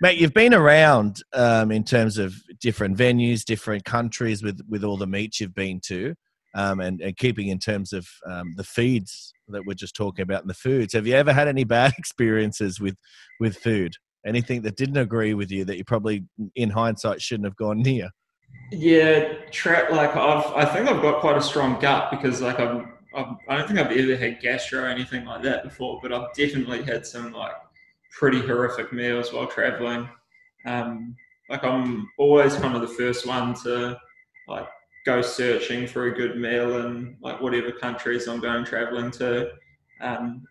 [0.00, 4.96] mate, you've been around um, in terms of different venues, different countries with, with all
[4.96, 6.14] the meets you've been to
[6.54, 10.42] um, and, and keeping in terms of um, the feeds that we're just talking about
[10.42, 10.92] and the foods.
[10.92, 12.96] Have you ever had any bad experiences with,
[13.40, 13.96] with food?
[14.26, 18.10] Anything that didn't agree with you that you probably, in hindsight, shouldn't have gone near?
[18.72, 19.32] Yeah,
[19.64, 22.84] like I've, I think I've got quite a strong gut because like I've,
[23.14, 26.34] I've, I don't think I've ever had gastro or anything like that before, but I've
[26.34, 27.54] definitely had some like
[28.18, 30.08] pretty horrific meals while traveling.
[30.64, 31.14] Um,
[31.48, 33.96] like I'm always kind of the first one to
[34.48, 34.66] like
[35.04, 39.50] go searching for a good meal in like whatever countries I'm going traveling to.
[40.00, 40.42] Um,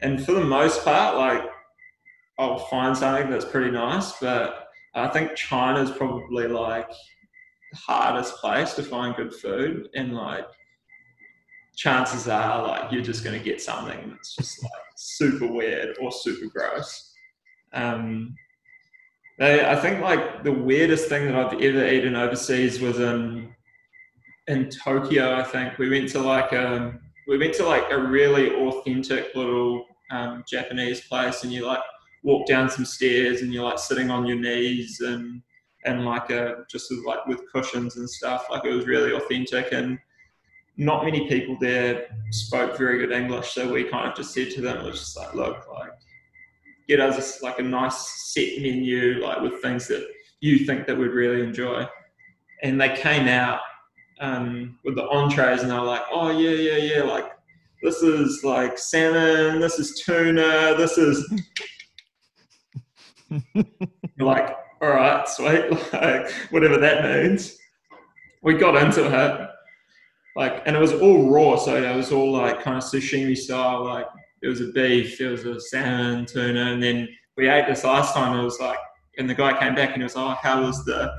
[0.00, 1.42] and for the most part, like
[2.38, 8.74] I'll find something that's pretty nice, but I think China's probably like the hardest place
[8.74, 10.46] to find good food, and like
[11.76, 16.10] chances are like you're just going to get something that's just like super weird or
[16.10, 17.12] super gross.
[17.72, 18.34] Um,
[19.40, 23.54] I think like the weirdest thing that I've ever eaten overseas was in
[24.48, 25.34] in Tokyo.
[25.36, 26.98] I think we went to like a
[27.28, 31.82] we went to like a really authentic little um, Japanese place, and you like
[32.24, 35.42] walk down some stairs, and you're like sitting on your knees and
[35.84, 38.46] and like a just like with cushions and stuff.
[38.50, 39.98] Like it was really authentic, and
[40.76, 44.60] not many people there spoke very good English, so we kind of just said to
[44.60, 45.90] them, it was just like, look, like
[46.88, 50.06] get us like a nice set menu, like with things that
[50.40, 51.86] you think that we'd really enjoy.
[52.62, 53.60] And they came out
[54.20, 57.26] um, with the entrees, and they were like, oh yeah, yeah, yeah, like
[57.82, 61.28] this is like salmon, this is tuna, this is.
[63.30, 67.56] You're like, all right, sweet, like whatever that means.
[68.42, 69.48] We got into it,
[70.36, 73.84] like, and it was all raw, so it was all like kind of sashimi style.
[73.84, 74.06] Like,
[74.42, 78.14] it was a beef, it was a salmon, tuna, and then we ate this last
[78.14, 78.38] time.
[78.38, 78.78] It was like,
[79.18, 81.02] and the guy came back and he was like, oh, how was the?
[81.02, 81.12] And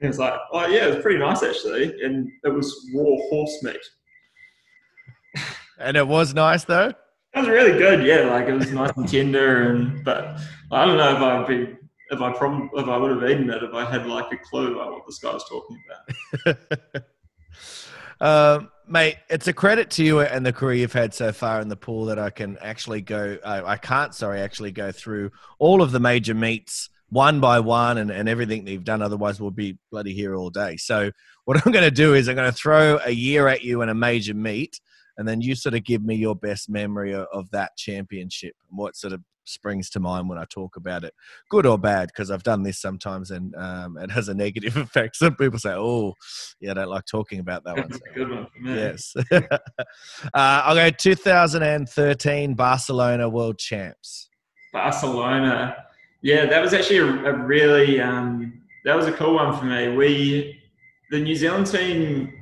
[0.00, 3.62] he was like, oh yeah, it was pretty nice actually, and it was raw horse
[3.62, 3.80] meat.
[5.78, 6.92] And it was nice though.
[7.34, 8.30] It was really good, yeah.
[8.30, 10.38] Like it was nice and tender, and but
[10.70, 11.76] I don't know if I'd be
[12.10, 14.74] if I probably if I would have eaten it if I had like a clue
[14.74, 15.78] about what this guy was talking
[16.44, 16.56] about.
[18.22, 21.68] Um, mate, it's a credit to you and the career you've had so far in
[21.68, 23.36] the pool that I can actually go.
[23.42, 27.98] Uh, I can't, sorry, actually go through all of the major meets one by one
[27.98, 29.02] and, and everything that you've done.
[29.02, 30.76] Otherwise, we'll be bloody here all day.
[30.76, 31.10] So,
[31.44, 33.90] what I'm going to do is I'm going to throw a year at you and
[33.90, 34.80] a major meet,
[35.16, 38.96] and then you sort of give me your best memory of, that championship and what
[38.96, 41.12] sort of springs to mind when I talk about it,
[41.50, 45.16] good or bad, because I've done this sometimes and um, it has a negative effect.
[45.16, 46.14] Some people say, "Oh,
[46.60, 49.58] yeah, I don't like talking about that one." So, good one for yes, uh,
[50.34, 54.28] I'll go 2013 Barcelona World Champs.
[54.72, 55.76] Barcelona.
[56.22, 59.94] Yeah, that was actually a, a really um, that was a cool one for me.
[59.94, 60.62] We
[61.10, 62.32] the New Zealand team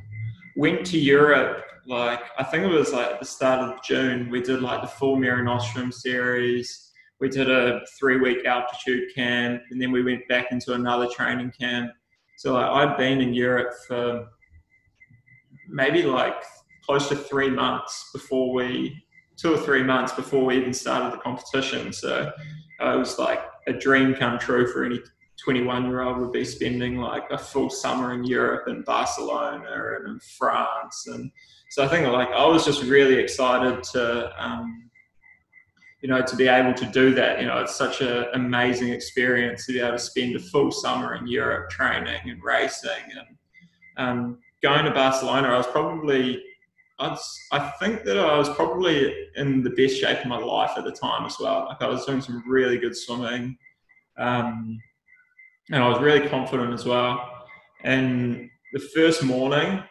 [0.56, 4.30] went to Europe like I think it was like at the start of June.
[4.30, 6.92] We did like the full Mare Nostrum series.
[7.20, 11.52] We did a three week altitude camp, and then we went back into another training
[11.58, 11.90] camp.
[12.38, 14.28] So like, I'd been in Europe for
[15.68, 16.36] maybe like
[16.86, 19.04] close to three months before we
[19.36, 21.92] two or three months before we even started the competition.
[21.92, 22.30] So
[22.80, 25.00] uh, it was like a dream come true for any
[25.42, 30.08] 21 year old would be spending like a full summer in Europe and Barcelona and
[30.08, 31.06] in France.
[31.06, 31.30] And
[31.70, 34.90] so I think like I was just really excited to, um,
[36.02, 39.66] you know, to be able to do that, you know, it's such an amazing experience
[39.66, 43.36] to be able to spend a full summer in Europe training and racing and
[43.98, 45.46] um, going to Barcelona.
[45.46, 46.42] I was probably,
[46.98, 47.16] I'd,
[47.52, 50.90] I think that I was probably in the best shape of my life at the
[50.90, 51.66] time as well.
[51.68, 53.56] Like I was doing some really good swimming,
[54.18, 54.76] um,
[55.70, 57.44] and I was really confident as well.
[57.84, 59.84] And the first morning,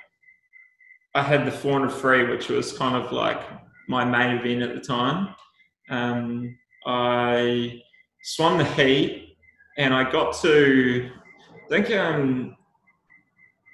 [1.15, 3.41] I had the 400 free, which was kind of like
[3.87, 5.35] my main event at the time.
[5.89, 7.81] Um, I
[8.23, 9.37] swam the heat,
[9.77, 11.09] and I got to,
[11.55, 12.55] I think, um,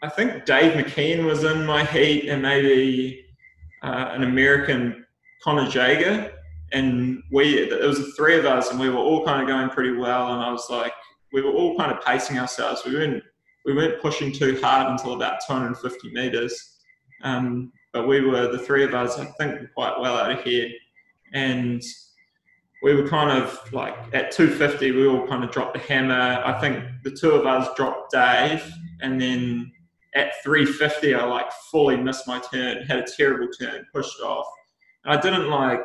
[0.01, 3.25] I think Dave McKeon was in my heat, and maybe
[3.83, 5.05] uh, an American
[5.43, 6.31] Connor Jaeger,
[6.71, 9.69] and we it was the three of us, and we were all kind of going
[9.69, 10.93] pretty well, and I was like,
[11.33, 12.83] we were all kind of pacing ourselves.
[12.85, 13.23] We weren't
[13.65, 16.74] we weren't pushing too hard until about 250 meters,
[17.25, 20.69] um, but we were the three of us, I think, quite well out of here,
[21.33, 21.81] and
[22.83, 26.41] we were kind of like at 250, we all kind of dropped the hammer.
[26.45, 28.63] I think the two of us dropped Dave,
[29.01, 29.71] and then
[30.13, 34.45] at 350, I like fully missed my turn, had a terrible turn, pushed off.
[35.05, 35.81] I didn't like,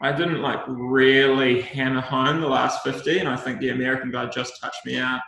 [0.00, 4.26] I didn't like really hammer home the last 50, and I think the American guy
[4.26, 5.20] just touched me out.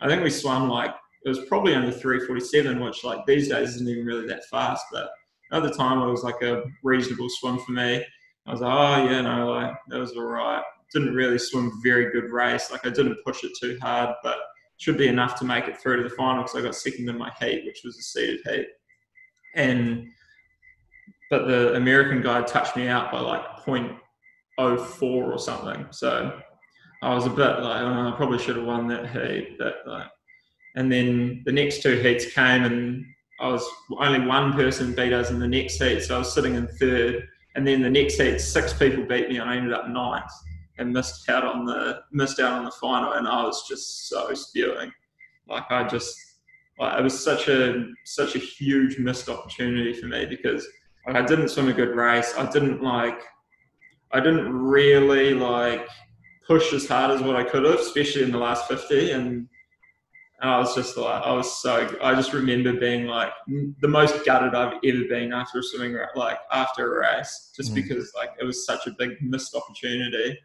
[0.00, 3.88] I think we swam like it was probably under 347, which like these days isn't
[3.88, 5.10] even really that fast, but
[5.52, 8.04] at the time it was like a reasonable swim for me.
[8.46, 10.62] I was like, oh yeah, no, like that was all right.
[10.92, 12.70] Didn't really swim a very good race.
[12.70, 14.38] Like I didn't push it too hard, but
[14.78, 17.18] should be enough to make it through to the final because I got second in
[17.18, 18.66] my heat, which was a seeded heat.
[19.54, 20.08] And
[21.30, 25.86] but the American guy touched me out by like 0.04 or something.
[25.90, 26.40] So
[27.02, 29.56] I was a bit like, oh, I probably should have won that heat.
[29.58, 30.08] But like,
[30.76, 33.04] and then the next two heats came, and
[33.40, 33.66] I was
[33.98, 37.28] only one person beat us in the next heat, so I was sitting in third
[37.56, 40.30] and then the next heat, six people beat me, and I ended up ninth
[40.78, 43.12] and missed out on the missed out on the final.
[43.12, 44.92] And I was just so spewing,
[45.48, 46.16] like I just
[46.78, 50.66] like it was such a such a huge missed opportunity for me because
[51.06, 52.34] like, I didn't swim a good race.
[52.38, 53.20] I didn't like
[54.12, 55.88] I didn't really like
[56.46, 59.10] push as hard as what I could have, especially in the last fifty.
[59.10, 59.48] And
[60.40, 64.24] and I was just like, I was so, I just remember being like the most
[64.24, 67.74] gutted I've ever been after a swimming, like after a race, just mm.
[67.74, 70.38] because like it was such a big missed opportunity.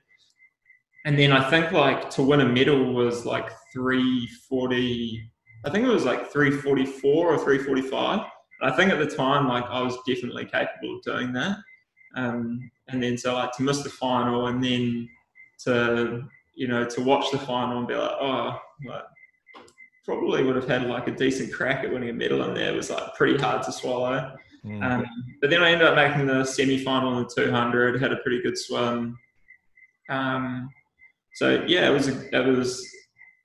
[1.05, 5.31] And then I think like to win a medal was like 340,
[5.63, 8.19] I think it was like 344 or 345.
[8.59, 11.57] And I think at the time, like I was definitely capable of doing that.
[12.17, 15.07] Um, and then so like to miss the final and then
[15.59, 19.03] to, you know, to watch the final and be like, oh, like,
[20.05, 22.71] probably would have had like a decent crack at winning a medal in there.
[22.71, 24.35] It was like pretty hard to swallow.
[24.63, 24.83] Mm.
[24.83, 25.05] Um,
[25.41, 28.41] but then I ended up making the semi final in the 200, had a pretty
[28.41, 29.17] good swim.
[30.09, 30.69] Um,
[31.33, 32.87] so yeah, it was, a, it was,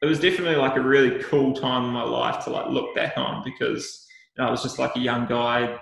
[0.02, 3.14] it was definitely like a really cool time in my life to like look back
[3.16, 5.78] on because you know, I was just like a young guy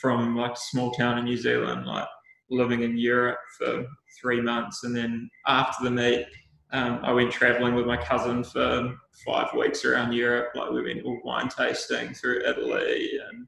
[0.00, 2.08] from like a small town in New Zealand, like
[2.50, 3.86] living in Europe for
[4.20, 4.84] three months.
[4.84, 6.26] And then after the meet,
[6.72, 8.94] um, I went traveling with my cousin for
[9.26, 10.52] five weeks around Europe.
[10.54, 13.46] Like we went all wine tasting through Italy and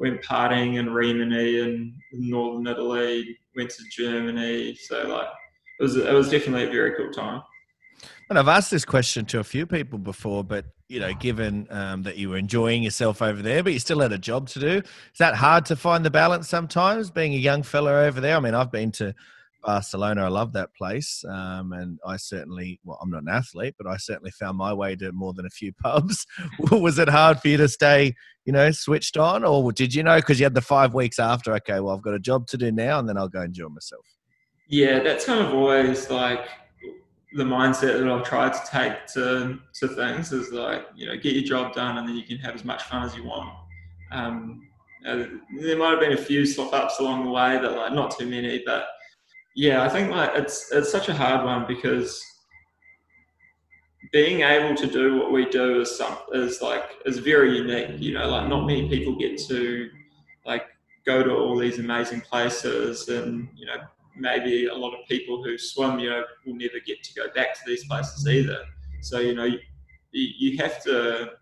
[0.00, 3.38] went partying in Rimini and northern Italy.
[3.54, 4.74] Went to Germany.
[4.76, 5.28] So like
[5.78, 7.42] it was it was definitely a very cool time.
[8.30, 12.02] And I've asked this question to a few people before, but you know, given um,
[12.04, 14.68] that you were enjoying yourself over there, but you still had a job to do,
[14.78, 17.10] is that hard to find the balance sometimes?
[17.10, 19.14] Being a young fella over there, I mean, I've been to
[19.64, 20.24] Barcelona.
[20.24, 21.24] I love that place.
[21.28, 24.94] Um, and I certainly, well, I'm not an athlete, but I certainly found my way
[24.96, 26.26] to more than a few pubs.
[26.70, 29.44] was it hard for you to stay, you know, switched on?
[29.44, 32.14] Or did you know, because you had the five weeks after, okay, well, I've got
[32.14, 34.06] a job to do now and then I'll go enjoy myself?
[34.68, 36.48] Yeah, that's kind of always like
[37.34, 41.34] the mindset that I've tried to take to, to things is like, you know, get
[41.34, 43.52] your job done and then you can have as much fun as you want.
[44.12, 44.68] Um,
[45.06, 45.24] uh,
[45.60, 48.26] there might have been a few slip ups along the way, but like not too
[48.26, 48.86] many, but
[49.54, 52.22] yeah, I think like it's it's such a hard one because
[54.12, 58.00] being able to do what we do is some is like is very unique.
[58.00, 59.90] You know, like not many people get to
[60.44, 60.66] like
[61.06, 63.76] go to all these amazing places, and you know
[64.16, 67.54] maybe a lot of people who swim, you know, will never get to go back
[67.54, 68.64] to these places either.
[69.02, 69.58] So you know, you,
[70.12, 71.32] you have to.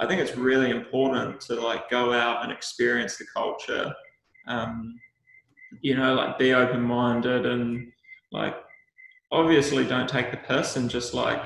[0.00, 3.92] I think it's really important to like go out and experience the culture.
[4.46, 4.98] Um,
[5.80, 7.92] you know, like be open minded and
[8.32, 8.54] like
[9.30, 11.42] obviously don't take the piss and just like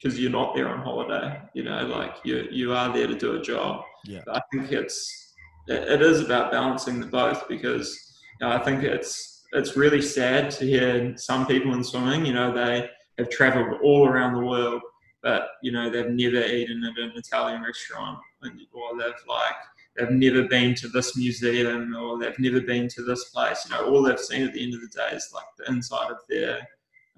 [0.00, 3.36] because you're not there on holiday, you know, like you you are there to do
[3.36, 3.84] a job.
[4.04, 4.20] Yeah.
[4.24, 5.34] But I think it's
[5.68, 10.02] it, it is about balancing the both because you know, I think it's it's really
[10.02, 12.26] sad to hear some people in swimming.
[12.26, 12.88] You know, they
[13.18, 14.82] have travelled all around the world,
[15.22, 19.54] but you know they've never eaten at an Italian restaurant, or they've like
[19.96, 23.66] they've never been to this museum, or they've never been to this place.
[23.68, 26.10] You know, all they've seen at the end of the day is like the inside
[26.10, 26.66] of their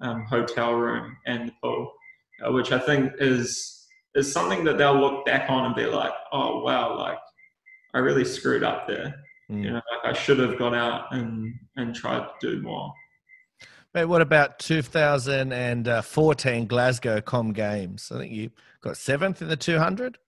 [0.01, 1.91] um, hotel room and the pool,
[2.45, 3.75] uh, which I think is
[4.15, 7.19] is something that they'll look back on and be like, oh wow, like
[7.93, 9.13] I really screwed up there.
[9.51, 9.63] Mm.
[9.63, 12.93] You know, like I should have gone out and and tried to do more.
[13.93, 18.11] Mate, what about 2014 Glasgow Com Games?
[18.13, 18.51] I think you
[18.81, 20.19] got seventh in the 200.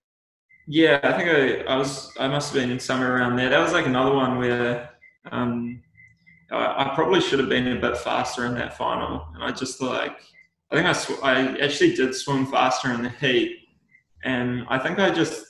[0.67, 2.11] Yeah, I think I, I was.
[2.19, 3.49] I must have been somewhere around there.
[3.49, 4.89] That was like another one where
[5.31, 5.81] um,
[6.51, 9.81] I, I, probably should have been a bit faster in that final, and I just
[9.81, 10.17] like.
[10.71, 13.57] I think I sw- I actually did swim faster in the heat,
[14.23, 15.43] and I think I just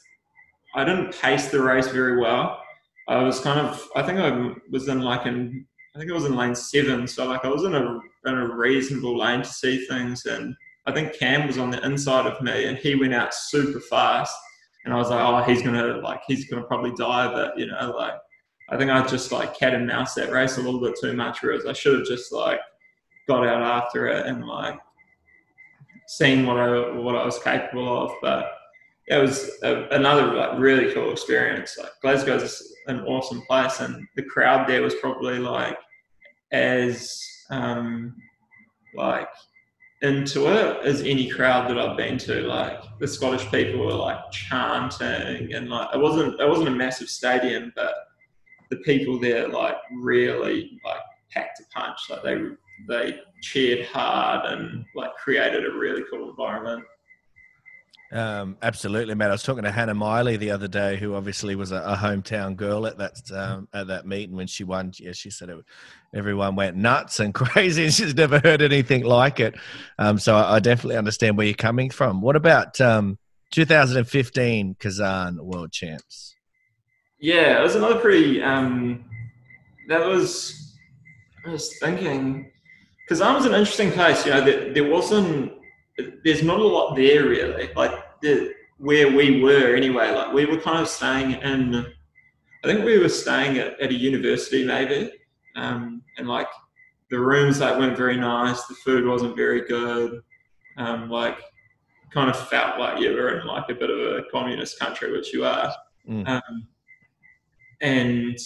[0.74, 2.62] I didn't pace the race very well.
[3.07, 6.26] I was kind of I think I was in like in I think it was
[6.26, 9.86] in lane seven, so like I was in a in a reasonable lane to see
[9.86, 10.55] things, and
[10.86, 14.36] I think Cam was on the inside of me, and he went out super fast,
[14.86, 17.94] and I was like, oh, he's gonna like he's gonna probably die, but you know,
[17.98, 18.16] like
[18.70, 21.42] I think I just like cat and mouse that race a little bit too much,
[21.42, 22.60] whereas I should have just like
[23.28, 24.80] got out after it and like
[26.08, 28.52] seen what I what I was capable of, but
[29.08, 31.78] it was a, another like really cool experience.
[31.78, 35.78] Like Glasgow's an awesome place, and the crowd there was probably like
[36.52, 38.16] as um,
[38.96, 39.28] like
[40.02, 42.41] into it as any crowd that I've been to.
[42.41, 47.10] Like the Scottish people were like chanting, and like it wasn't it wasn't a massive
[47.10, 47.93] stadium, but
[48.70, 51.99] the people there like really like packed a punch.
[52.10, 52.38] Like they
[52.88, 56.84] they cheered hard and like created a really cool environment.
[58.12, 59.30] Um, absolutely, Matt.
[59.30, 62.57] I was talking to Hannah Miley the other day, who obviously was a, a hometown
[62.57, 64.91] girl at that um, at that meeting when she won.
[64.99, 65.57] Yeah, she said it,
[66.14, 69.55] everyone went nuts and crazy, and she's never heard anything like it.
[69.97, 72.20] Um, so I, I, definitely understand where you're coming from.
[72.22, 73.18] What about um,
[73.51, 76.36] 2015 Kazan World Champs?
[77.18, 78.43] Yeah, it was another pretty.
[78.43, 79.05] Um,
[79.88, 80.57] that was.
[81.45, 82.51] I was thinking,
[83.07, 84.26] Kazan was an interesting place.
[84.26, 85.53] You know, there, there wasn't
[86.24, 87.70] there's not a lot there really.
[87.76, 87.91] Like
[88.22, 91.86] the, where we were anyway, like we were kind of staying in,
[92.64, 95.12] I think we were staying at, at a university maybe,
[95.56, 96.48] um, and like
[97.10, 100.22] the rooms like weren't very nice, the food wasn't very good,
[100.78, 101.38] um, like
[102.12, 105.34] kind of felt like you were in like a bit of a communist country, which
[105.34, 105.74] you are,
[106.10, 106.28] mm.
[106.28, 106.68] um,
[107.82, 108.38] and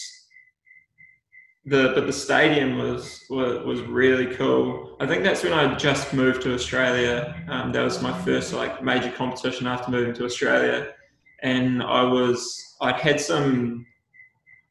[1.65, 4.95] the but the stadium was, was was really cool.
[4.99, 7.43] I think that's when I just moved to Australia.
[7.49, 10.93] Um, that was my first like major competition after moving to Australia,
[11.41, 13.85] and I was I'd had some.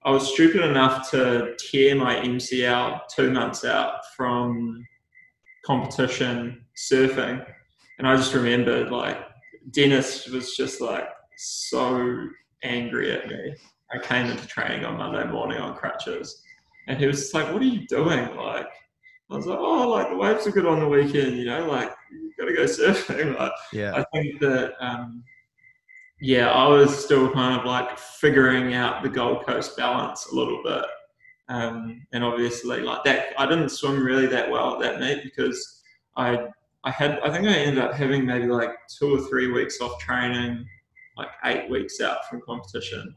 [0.05, 4.86] I was stupid enough to tear my MCL two months out from
[5.64, 7.45] competition surfing,
[7.99, 9.18] and I just remembered like
[9.72, 12.28] Denis was just like so
[12.62, 13.57] angry at me.
[13.92, 16.43] I came into training on Monday morning on crutches
[16.87, 18.68] and he was just like, "What are you doing?" Like,
[19.30, 21.91] I was like, "Oh, like the waves are good on the weekend, you know, like
[22.12, 25.24] you got to go surfing." Like, yeah, I think that, um,
[26.20, 30.62] yeah, I was still kind of like figuring out the Gold Coast balance a little
[30.62, 30.85] bit,
[31.49, 35.82] um, and obviously, like that, I didn't swim really that well at that meet because
[36.16, 36.49] I.
[36.87, 38.68] I had, I think I ended up having maybe like
[38.99, 40.66] two or three weeks off training,
[41.16, 43.16] like eight weeks out from competition,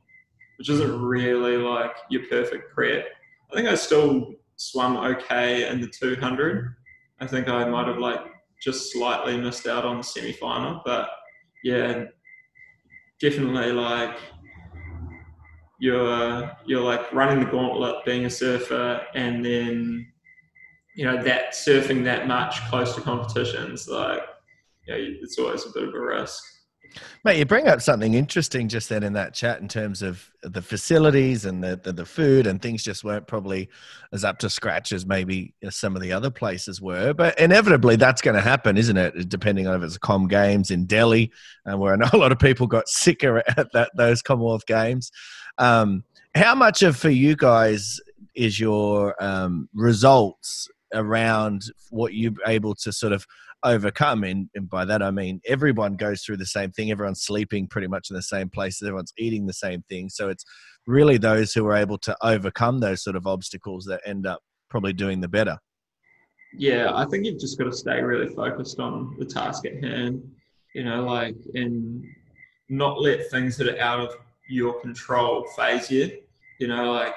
[0.58, 3.08] which isn't really like your perfect prep.
[3.52, 6.76] I think I still swam okay in the 200.
[7.20, 8.22] I think I might have like
[8.62, 11.10] just slightly missed out on the semi final, but
[11.64, 12.06] yeah,
[13.20, 14.18] definitely like
[15.80, 20.08] you're you're like running the gauntlet being a surfer and then
[20.96, 24.22] you know that surfing that much close to competitions like
[24.88, 26.44] you know, it's always a bit of a risk
[27.24, 30.62] Mate, you bring up something interesting just then in that chat in terms of the
[30.62, 33.70] facilities and the, the, the food and things just weren't probably
[34.14, 37.14] as up to scratch as maybe some of the other places were.
[37.14, 39.30] But inevitably, that's going to happen, isn't it?
[39.30, 41.32] Depending on if it's Com Games in Delhi,
[41.66, 45.12] and where I know a lot of people got sicker at that those Commonwealth Games.
[45.58, 46.04] Um,
[46.36, 48.00] how much of for you guys
[48.36, 53.26] is your um, results around what you're able to sort of
[53.64, 54.24] overcome.
[54.24, 56.92] And, and by that, I mean everyone goes through the same thing.
[56.92, 58.82] Everyone's sleeping pretty much in the same place.
[58.82, 60.10] Everyone's eating the same thing.
[60.10, 60.46] So it's
[60.86, 64.40] really those who are able to overcome those sort of obstacles that end up
[64.70, 65.58] probably doing the better.
[66.54, 70.24] Yeah, I think you've just got to stay really focused on the task at hand,
[70.74, 72.04] you know, like, and
[72.70, 74.16] not let things that are out of
[74.50, 76.20] your control phase you.
[76.60, 77.16] You know, like,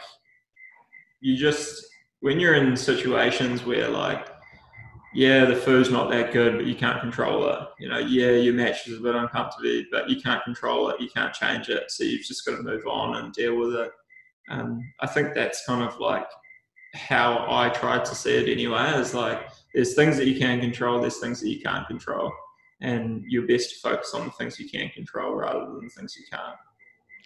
[1.21, 1.87] you just
[2.21, 4.29] when you're in situations where like
[5.13, 7.69] yeah, the food's not that good, but you can't control it.
[7.79, 11.01] You know, yeah, your match is a bit uncomfortable, but you can't control it.
[11.01, 11.91] You can't change it.
[11.91, 13.91] So you've just got to move on and deal with it.
[14.51, 16.27] Um, I think that's kind of like
[16.95, 18.93] how I try to see it anyway.
[18.95, 22.33] Is like there's things that you can control, there's things that you can't control,
[22.81, 26.17] and you're best to focus on the things you can control rather than the things
[26.17, 26.57] you can't.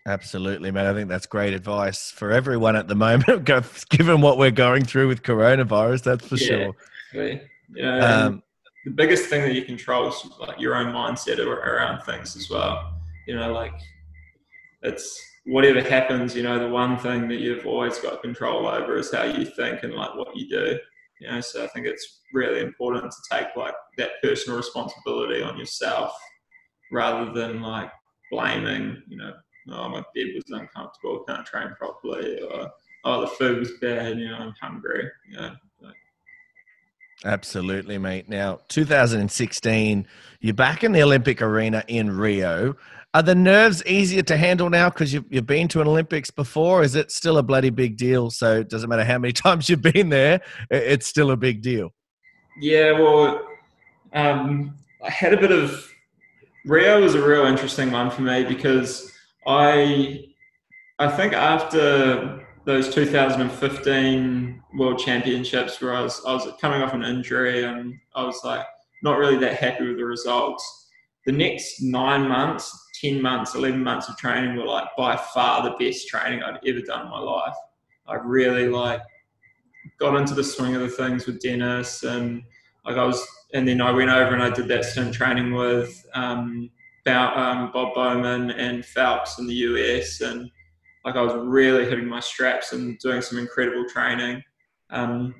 [0.06, 0.86] Absolutely, man.
[0.86, 3.44] I think that's great advice for everyone at the moment,
[3.88, 6.02] given what we're going through with coronavirus.
[6.02, 6.76] That's for yeah, sure.
[7.82, 8.42] Know, um,
[8.84, 12.94] the biggest thing that you control is like your own mindset around things as well.
[13.26, 13.74] You know, like
[14.82, 16.36] it's whatever happens.
[16.36, 19.82] You know, the one thing that you've always got control over is how you think
[19.82, 20.78] and like what you do.
[21.20, 25.56] You know, so I think it's really important to take like that personal responsibility on
[25.56, 26.12] yourself
[26.92, 27.90] rather than like
[28.30, 29.02] blaming.
[29.08, 29.32] You know,
[29.70, 32.70] oh my bed was uncomfortable, can't train properly, or
[33.04, 34.18] oh the food was bad.
[34.18, 35.08] You know, I'm hungry.
[35.30, 35.54] You know,
[37.24, 38.28] Absolutely, mate.
[38.28, 40.06] Now, 2016,
[40.40, 42.76] you're back in the Olympic arena in Rio.
[43.14, 46.82] Are the nerves easier to handle now because you've, you've been to an Olympics before?
[46.82, 48.30] Is it still a bloody big deal?
[48.30, 50.40] So it doesn't matter how many times you've been there,
[50.70, 51.94] it's still a big deal.
[52.60, 53.40] Yeah, well,
[54.12, 55.90] um, I had a bit of
[56.64, 59.12] Rio was a real interesting one for me because
[59.46, 60.24] I
[60.98, 67.02] I think after those 2015 World Championships where I was I was coming off an
[67.02, 68.64] injury and I was like
[69.02, 70.88] not really that happy with the results.
[71.26, 75.76] The next nine months, ten months, eleven months of training were like by far the
[75.84, 77.54] best training I'd ever done in my life.
[78.06, 79.00] I really like
[79.98, 82.42] got into the swing of the things with Denis and
[82.84, 86.04] like I was and then I went over and I did that stint training with
[86.14, 86.70] um,
[87.06, 90.50] um, Bob Bowman and Phelps in the US and
[91.04, 94.42] like I was really hitting my straps and doing some incredible training.
[94.90, 95.34] Um,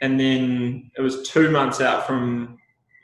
[0.00, 2.58] and then it was two months out from,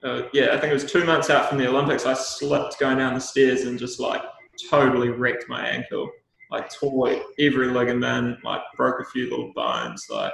[0.05, 2.07] uh, yeah, I think it was two months out from the Olympics.
[2.07, 4.23] I slipped going down the stairs and just like
[4.71, 6.11] totally wrecked my ankle.
[6.51, 10.07] Like tore every ligament, like broke a few little bones.
[10.09, 10.33] Like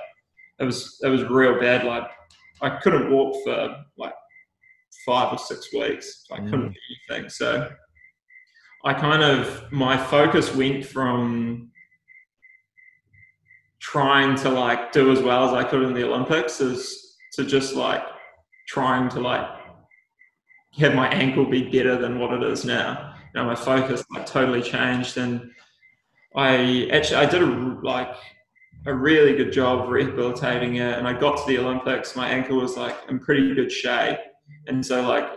[0.59, 1.85] it was, it was real bad.
[1.85, 2.09] Like
[2.62, 4.15] I couldn't walk for like
[5.05, 6.25] five or six weeks.
[6.31, 6.75] I couldn't mm.
[6.75, 7.31] do anything.
[7.31, 7.71] So
[8.85, 11.70] I kind of my focus went from
[13.80, 17.74] trying to like do as well as I could in the Olympics as to just
[17.74, 18.03] like
[18.68, 19.49] trying to like
[20.78, 23.14] have my ankle be better than what it is now.
[23.35, 25.51] You know, my focus like totally changed, and
[26.37, 27.47] I actually I did a
[27.82, 28.14] like
[28.87, 30.99] a really good job rehabilitating it.
[30.99, 34.18] And I got to the Olympics, my ankle was like in pretty good shape,
[34.66, 35.30] and so like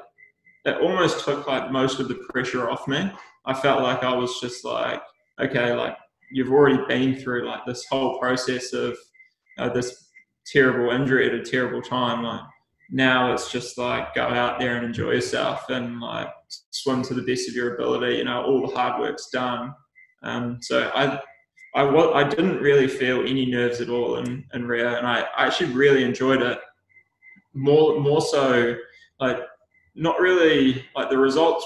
[0.66, 3.12] it almost took like most of the pressure off me.
[3.48, 5.02] I felt like I was just like,
[5.40, 5.96] okay, like
[6.32, 8.98] you've already been through like this whole process of
[9.58, 10.10] uh, this
[10.46, 12.24] terrible injury at a terrible time.
[12.24, 12.42] Like
[12.92, 16.30] now it's just like go out there and enjoy yourself and like
[16.72, 18.18] swim to the best of your ability.
[18.18, 19.74] You know, all the hard work's done.
[20.24, 21.22] Um, so I,
[21.74, 25.46] I, I didn't really feel any nerves at all in, in Rio, and I, I
[25.46, 26.60] actually really enjoyed it.
[27.54, 28.76] More, more so,
[29.20, 29.40] like
[29.96, 31.66] not really like the results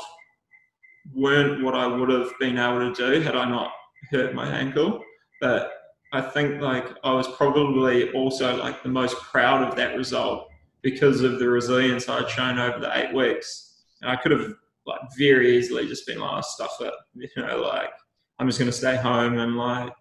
[1.14, 3.72] weren't what I would have been able to do had I not
[4.12, 5.02] hurt my ankle.
[5.40, 5.72] But
[6.14, 10.50] I think like I was probably also like the most proud of that result
[10.82, 13.84] because of the resilience I'd shown over the eight weeks.
[14.02, 14.54] And I could have
[14.86, 17.92] like very easily just been like, oh, stuff it, you know, like
[18.40, 19.94] I'm just gonna stay home and like,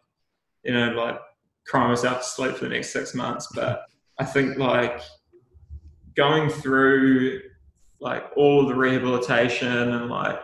[0.65, 1.21] you know, like
[1.67, 3.49] cry myself to sleep for the next six months.
[3.55, 3.83] But
[4.19, 5.03] I think like
[6.17, 7.41] going through
[8.01, 10.41] like all the rehabilitation and like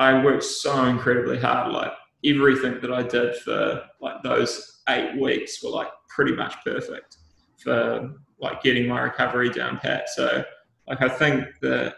[0.00, 1.72] I worked so incredibly hard.
[1.72, 1.92] Like
[2.24, 7.18] everything that I did for like those eight weeks were like pretty much perfect
[7.62, 10.08] for like getting my recovery down pat.
[10.08, 10.42] So
[10.88, 11.96] like I think that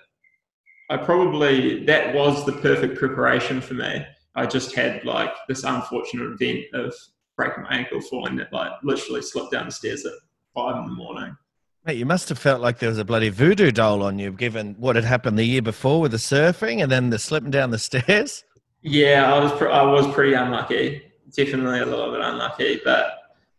[0.90, 4.05] I probably that was the perfect preparation for me.
[4.34, 6.92] I just had like this unfortunate event of
[7.36, 10.12] breaking my ankle, falling that like literally slipped down the stairs at
[10.55, 11.36] five in the morning.
[11.85, 14.76] Mate, you must have felt like there was a bloody voodoo doll on you, given
[14.78, 17.78] what had happened the year before with the surfing and then the slipping down the
[17.91, 18.45] stairs.
[18.83, 21.03] Yeah, I was pre- I was pretty unlucky.
[21.37, 23.14] Definitely a little bit unlucky, but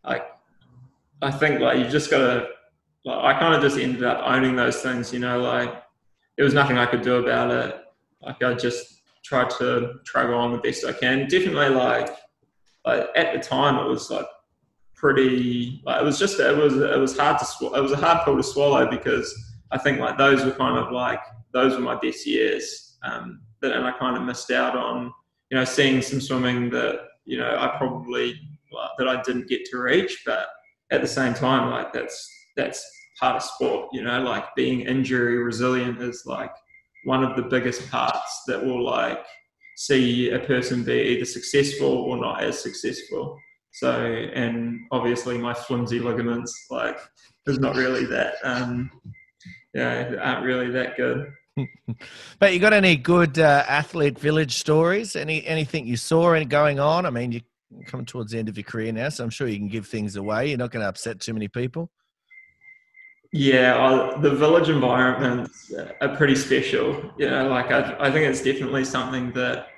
[0.06, 0.26] like
[1.22, 2.48] I think like you just got to.
[3.06, 5.12] Like, I kind of just ended up owning those things.
[5.12, 5.84] You know, like
[6.38, 7.76] there was nothing I could do about it.
[8.22, 11.28] Like I just tried to try on the best I can.
[11.28, 12.10] Definitely like
[12.86, 14.26] like at the time it was like
[15.04, 15.82] pretty.
[15.86, 18.24] Like, it was just it was it was hard to sw- it was a hard
[18.24, 19.28] pill to swallow because
[19.72, 21.20] I think like those were kind of like
[21.51, 22.97] those were my best years.
[23.04, 25.14] Um, but and I kind of missed out on
[25.51, 28.39] you know seeing some swimming that you know I probably
[28.97, 30.47] that I didn't get to reach, but
[30.89, 32.82] at the same time, like that's that's
[33.20, 33.89] part of sport.
[33.91, 36.54] You know, like being injury resilient is like
[37.04, 39.20] one of the biggest parts that will like
[39.76, 43.38] see a person be either successful or not as successful.
[43.74, 46.98] So, and obviously my flimsy ligaments, like,
[47.48, 48.92] is not really that, um,
[49.74, 51.34] yeah, aren't really that good.
[52.40, 55.16] but you got any good uh, athlete village stories?
[55.16, 57.06] Any anything you saw any going on?
[57.06, 57.42] I mean, you
[57.88, 60.16] coming towards the end of your career now, so I'm sure you can give things
[60.16, 60.50] away.
[60.50, 61.90] You're not going to upset too many people.
[63.32, 67.12] Yeah, I, the village environments are pretty special.
[67.18, 69.70] You know, like I, I think it's definitely something that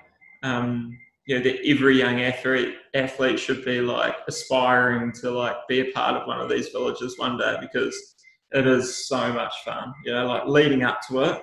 [0.44, 5.80] um, you know that every young athlete athlete should be like aspiring to like be
[5.82, 8.16] a part of one of these villages one day because
[8.52, 9.94] it is so much fun.
[10.04, 11.42] You know, like leading up to it,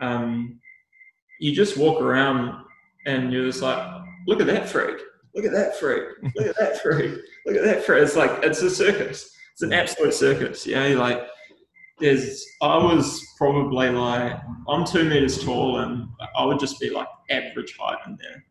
[0.00, 0.60] um,
[1.40, 2.64] you just walk around
[3.06, 4.98] and you're just like, look at that freak,
[5.34, 6.04] look at that freak,
[6.36, 8.02] look at that freak, look at that freak.
[8.02, 9.30] It's like it's a circus.
[9.52, 10.66] It's an absolute circus.
[10.66, 11.26] You know, like
[11.98, 14.34] there's I was probably like
[14.68, 18.44] I'm two meters tall and I would just be like average height in there.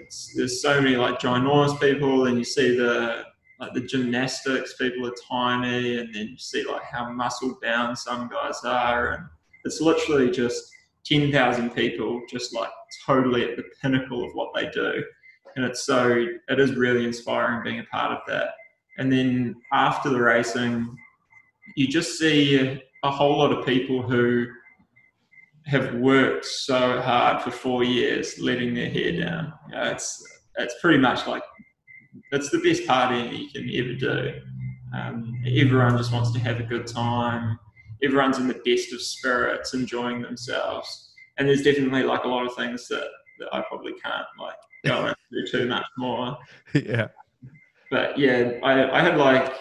[0.00, 3.24] It's, there's so many like ginormous people and you see the
[3.58, 8.28] like the gymnastics people are tiny and then you see like how muscle bound some
[8.28, 9.24] guys are and
[9.64, 10.70] it's literally just
[11.04, 12.68] 10,000 people just like
[13.06, 15.02] totally at the pinnacle of what they do.
[15.54, 18.50] And it's so it is really inspiring being a part of that.
[18.98, 20.96] And then after the racing
[21.74, 24.46] you just see a whole lot of people who
[25.66, 29.52] have worked so hard for four years, letting their hair down.
[29.68, 30.24] You know, it's
[30.58, 31.42] it's pretty much like
[32.32, 34.40] it's the best party you can ever do.
[34.96, 37.58] Um, everyone just wants to have a good time.
[38.02, 41.12] Everyone's in the best of spirits, enjoying themselves.
[41.38, 43.08] And there's definitely like a lot of things that,
[43.38, 46.38] that I probably can't like go into too much more.
[46.74, 47.08] Yeah.
[47.90, 49.52] But yeah, I, I had like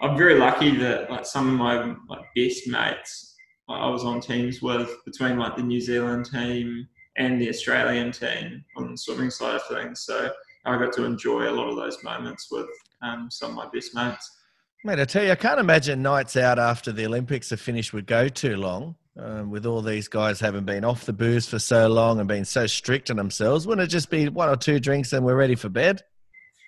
[0.00, 3.29] I'm very lucky that like some of my like best mates
[3.78, 8.64] I was on teams with between like the New Zealand team and the Australian team
[8.76, 10.00] on the swimming side of things.
[10.00, 10.30] So
[10.64, 12.66] I got to enjoy a lot of those moments with
[13.02, 14.38] um, some of my best mates.
[14.84, 18.06] Mate, I tell you, I can't imagine nights out after the Olympics are finished would
[18.06, 18.96] go too long.
[19.18, 22.44] Um, with all these guys having been off the booze for so long and being
[22.44, 25.56] so strict on themselves, wouldn't it just be one or two drinks and we're ready
[25.56, 26.02] for bed?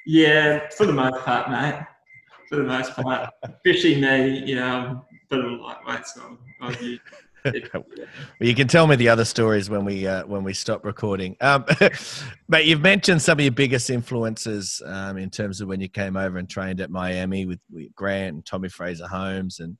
[0.04, 1.86] Yeah, for the most part, mate
[2.52, 3.30] for the most part.
[3.44, 5.02] Especially me, you know,
[5.32, 6.98] bit of a lightweight, so i
[7.74, 7.84] well,
[8.38, 11.36] you can tell me the other stories when we uh, when we stop recording.
[11.40, 11.64] Um,
[12.48, 16.16] but you've mentioned some of your biggest influences um, in terms of when you came
[16.16, 19.76] over and trained at Miami with, with Grant and Tommy Fraser Holmes and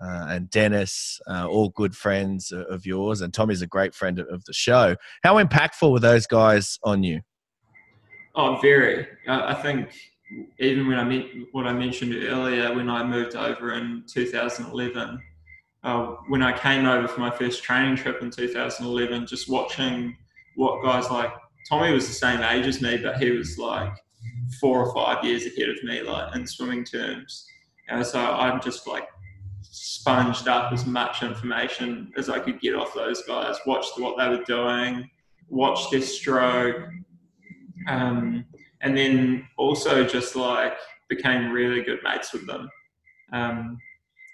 [0.00, 3.22] uh, and Denis, uh, all good friends of yours.
[3.22, 4.94] And Tommy's a great friend of the show.
[5.24, 7.22] How impactful were those guys on you?
[8.36, 9.06] Oh, very.
[9.28, 9.90] I think
[10.58, 15.20] even when I met what I mentioned earlier, when I moved over in 2011,
[15.82, 20.16] uh, when I came over for my first training trip in 2011, just watching
[20.56, 21.32] what guys like
[21.68, 23.92] Tommy was the same age as me, but he was like
[24.60, 27.46] four or five years ahead of me, like in swimming terms.
[27.88, 29.08] And so I'm just like
[29.62, 34.28] sponged up as much information as I could get off those guys, watched what they
[34.28, 35.08] were doing,
[35.48, 36.88] watched their stroke.
[37.88, 38.44] Um,
[38.82, 40.74] and then also just like
[41.08, 42.70] became really good mates with them.
[43.32, 43.78] Um,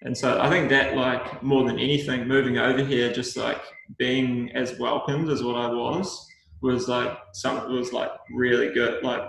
[0.02, 3.60] and so I think that like more than anything, moving over here, just like
[3.98, 6.26] being as welcomed as what I was,
[6.62, 9.22] was like something was like really good, like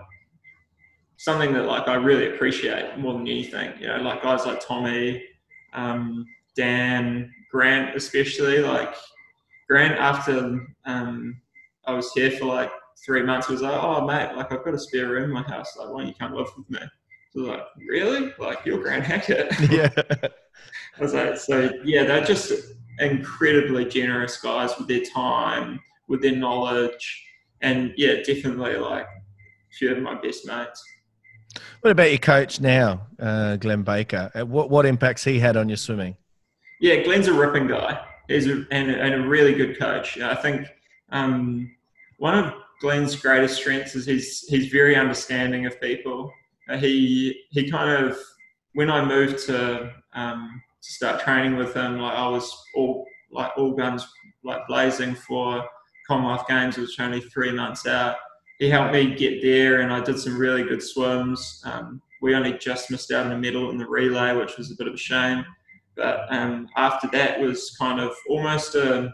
[1.17, 3.73] something that like I really appreciate more than anything.
[3.79, 5.23] You know, like guys like Tommy,
[5.73, 8.93] um, Dan, Grant, especially like
[9.69, 11.41] Grant after um,
[11.85, 12.71] I was here for like
[13.05, 15.43] three months, he was like, "Oh, mate, like I've got a spare room in my
[15.43, 15.75] house.
[15.77, 16.79] Like, why don't you come live with me?"
[17.31, 18.33] So I was like, "Really?
[18.39, 19.89] Like you're Grant Hackett?" Yeah.
[20.97, 22.51] I was like, "So yeah, they're just
[22.99, 27.25] incredibly generous guys with their time, with their knowledge,
[27.61, 30.83] and yeah, definitely like a few of my best mates."
[31.81, 34.31] What about your coach now, uh, Glenn Baker?
[34.33, 36.17] Uh, what what impacts he had on your swimming?
[36.79, 37.99] Yeah, Glenn's a ripping guy.
[38.27, 40.19] He's a, and, and a really good coach.
[40.19, 40.67] I think
[41.11, 41.71] um,
[42.17, 46.31] one of Glenn's greatest strengths is he's he's very understanding of people.
[46.69, 48.17] Uh, he he kind of
[48.73, 53.51] when I moved to um, to start training with him, like I was all like
[53.57, 54.07] all guns
[54.43, 55.67] like blazing for
[56.07, 58.15] Commonwealth Games, which was only three months out.
[58.59, 61.61] He helped me get there, and I did some really good swims.
[61.65, 64.75] Um, we only just missed out in the medal in the relay, which was a
[64.75, 65.45] bit of a shame.
[65.95, 69.13] But um, after that was kind of almost a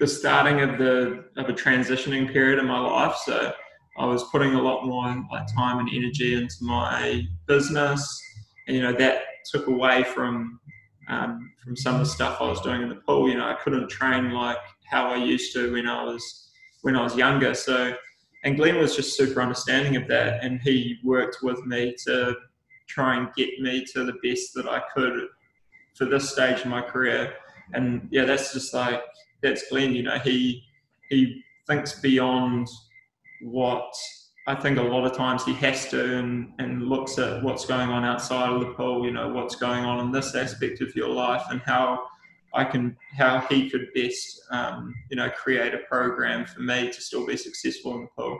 [0.00, 3.16] the starting of the of a transitioning period in my life.
[3.24, 3.52] So
[3.98, 8.20] I was putting a lot more like time and energy into my business
[8.66, 10.60] and you know that took away from
[11.08, 13.28] um, from some of the stuff I was doing in the pool.
[13.28, 16.50] You know, I couldn't train like how I used to when I was
[16.82, 17.52] when I was younger.
[17.52, 17.94] So,
[18.44, 22.36] and Glenn was just super understanding of that, and he worked with me to
[22.86, 25.26] try and get me to the best that I could
[25.94, 27.34] for this stage in my career.
[27.72, 29.02] And yeah, that's just like
[29.42, 29.94] that's Glenn.
[29.94, 30.64] You know, he
[31.08, 32.68] he thinks beyond
[33.42, 33.92] what
[34.46, 37.88] I think a lot of times he has to and, and looks at what's going
[37.88, 41.08] on outside of the pool, you know, what's going on in this aspect of your
[41.08, 42.06] life and how
[42.54, 47.00] I can, how he could best, um, you know, create a program for me to
[47.00, 48.38] still be successful in the pool.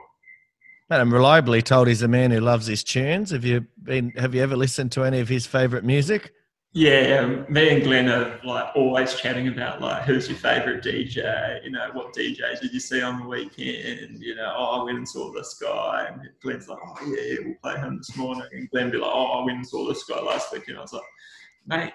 [0.91, 3.31] I'm reliably told he's a man who loves his tunes.
[3.31, 6.33] Have you been, have you ever listened to any of his favorite music?
[6.73, 11.65] Yeah, um, me and Glenn are like always chatting about like who's your favorite DJ,
[11.65, 14.99] you know, what DJs did you see on the weekend, you know, oh I went
[14.99, 18.47] and saw this guy and Glenn's like, Oh yeah, yeah we'll play him this morning
[18.53, 20.83] and Glenn be like, Oh I went and saw this guy last week and I
[20.83, 21.03] was like,
[21.67, 21.93] Mate,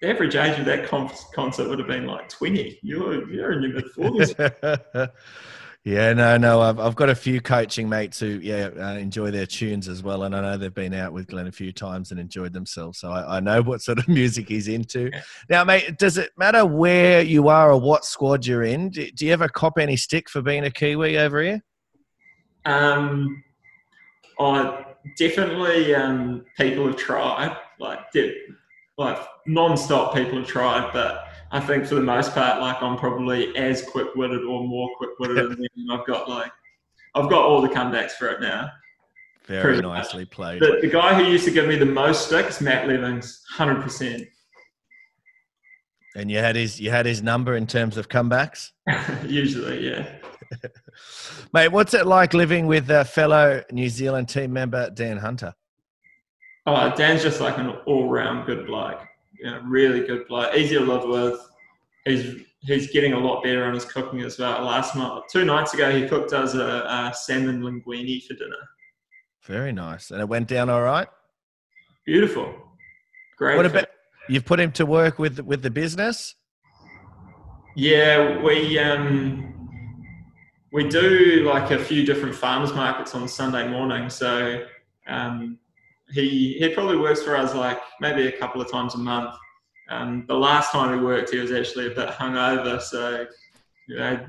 [0.00, 2.78] the average age of that concert would have been like twenty.
[2.82, 4.34] You're you're in your mid forties.
[5.84, 6.60] Yeah, no, no.
[6.60, 10.22] I've I've got a few coaching mates who yeah uh, enjoy their tunes as well,
[10.22, 13.00] and I know they've been out with Glenn a few times and enjoyed themselves.
[13.00, 15.10] So I, I know what sort of music he's into.
[15.48, 18.90] Now, mate, does it matter where you are or what squad you're in?
[18.90, 21.60] Do, do you ever cop any stick for being a Kiwi over here?
[22.64, 23.42] Um,
[24.38, 24.84] I
[25.18, 25.96] definitely.
[25.96, 28.34] Um, people have tried, like, did,
[28.98, 30.14] like non-stop.
[30.14, 34.42] People have tried, but I think for the most part, like I'm probably as quick-witted
[34.42, 35.90] or more quick-witted than them.
[35.90, 36.50] I've got like,
[37.14, 38.70] I've got all the comebacks for it now.
[39.44, 40.30] Very nicely much.
[40.30, 40.62] played.
[40.62, 44.24] The, the, guy who used to give me the most sticks, Matt Levings, hundred percent.
[46.16, 48.70] And you had his you had his number in terms of comebacks.
[49.26, 50.06] Usually, yeah.
[51.52, 55.54] Mate, what's it like living with a fellow New Zealand team member Dan Hunter?
[56.64, 59.00] Oh, Dan's just like an all-round good bloke
[59.42, 61.40] you know, really good bloke, easy to live with.
[62.04, 64.64] He's he's getting a lot better on his cooking as well.
[64.64, 68.56] Last night, two nights ago, he cooked us a, a salmon linguine for dinner.
[69.44, 71.08] Very nice, and it went down all right.
[72.06, 72.54] Beautiful,
[73.36, 73.56] great.
[73.56, 73.86] What about
[74.28, 76.36] you've put him to work with with the business?
[77.74, 79.52] Yeah, we um
[80.72, 84.64] we do like a few different farmers markets on Sunday morning, so
[85.08, 85.58] um,
[86.12, 89.34] he he probably works for us like maybe a couple of times a month.
[89.88, 93.26] Um, the last time he worked, he was actually a bit hungover, so
[93.88, 94.26] you know,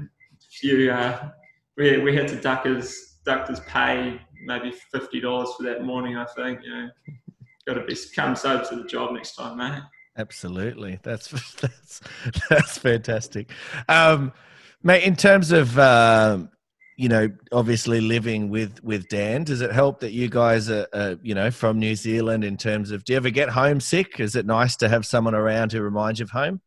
[0.50, 1.30] few uh,
[1.78, 6.18] we we had to duck his duck his pay maybe fifty dollars for that morning.
[6.18, 6.90] I think you know,
[7.68, 9.82] got to be come sober to the job next time, mate.
[10.18, 11.28] Absolutely, that's
[11.62, 12.02] that's
[12.50, 13.50] that's fantastic,
[13.90, 14.32] um,
[14.84, 15.04] mate.
[15.04, 16.50] In terms of um,
[16.96, 21.18] you know, obviously living with with Dan, does it help that you guys are, are,
[21.24, 23.04] you know, from New Zealand in terms of?
[23.04, 24.20] Do you ever get homesick?
[24.20, 26.62] Is it nice to have someone around who reminds you of home?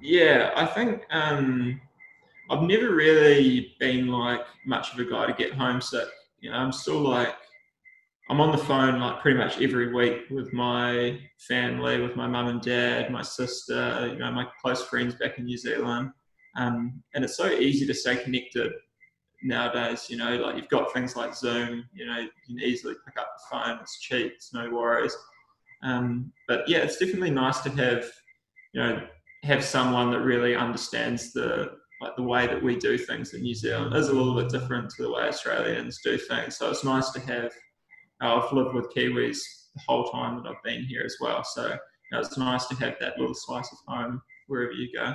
[0.00, 1.80] Yeah, I think um,
[2.50, 6.08] I've never really been like much of a guy to get homesick.
[6.40, 7.34] You know, I'm still like
[8.30, 12.48] I'm on the phone like pretty much every week with my family, with my mum
[12.48, 16.12] and dad, my sister, you know, my close friends back in New Zealand.
[16.56, 18.72] Um, and it's so easy to stay connected
[19.42, 20.06] nowadays.
[20.08, 21.84] You know, like you've got things like Zoom.
[21.92, 23.78] You know, you can easily pick up the phone.
[23.80, 24.32] It's cheap.
[24.34, 25.16] It's no worries.
[25.82, 28.04] Um, but yeah, it's definitely nice to have,
[28.72, 29.00] you know,
[29.44, 33.54] have someone that really understands the like the way that we do things in New
[33.54, 36.56] Zealand is a little bit different to the way Australians do things.
[36.56, 37.52] So it's nice to have.
[38.20, 39.38] Uh, I've lived with Kiwis
[39.74, 41.42] the whole time that I've been here as well.
[41.44, 41.76] So you
[42.12, 45.14] know, it's nice to have that little slice of home wherever you go.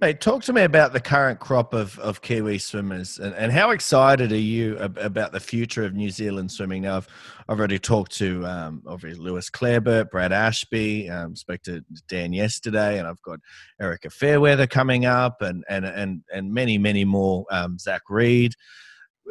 [0.00, 3.70] Mate, talk to me about the current crop of, of Kiwi swimmers and, and how
[3.70, 6.82] excited are you about the future of New Zealand swimming?
[6.82, 7.08] Now, I've,
[7.48, 13.00] I've already talked to um, obviously Lewis Clareburt, Brad Ashby, um, spoke to Dan yesterday,
[13.00, 13.40] and I've got
[13.80, 18.54] Erika Fairweather coming up and, and, and, and many, many more, um, Zac Reid.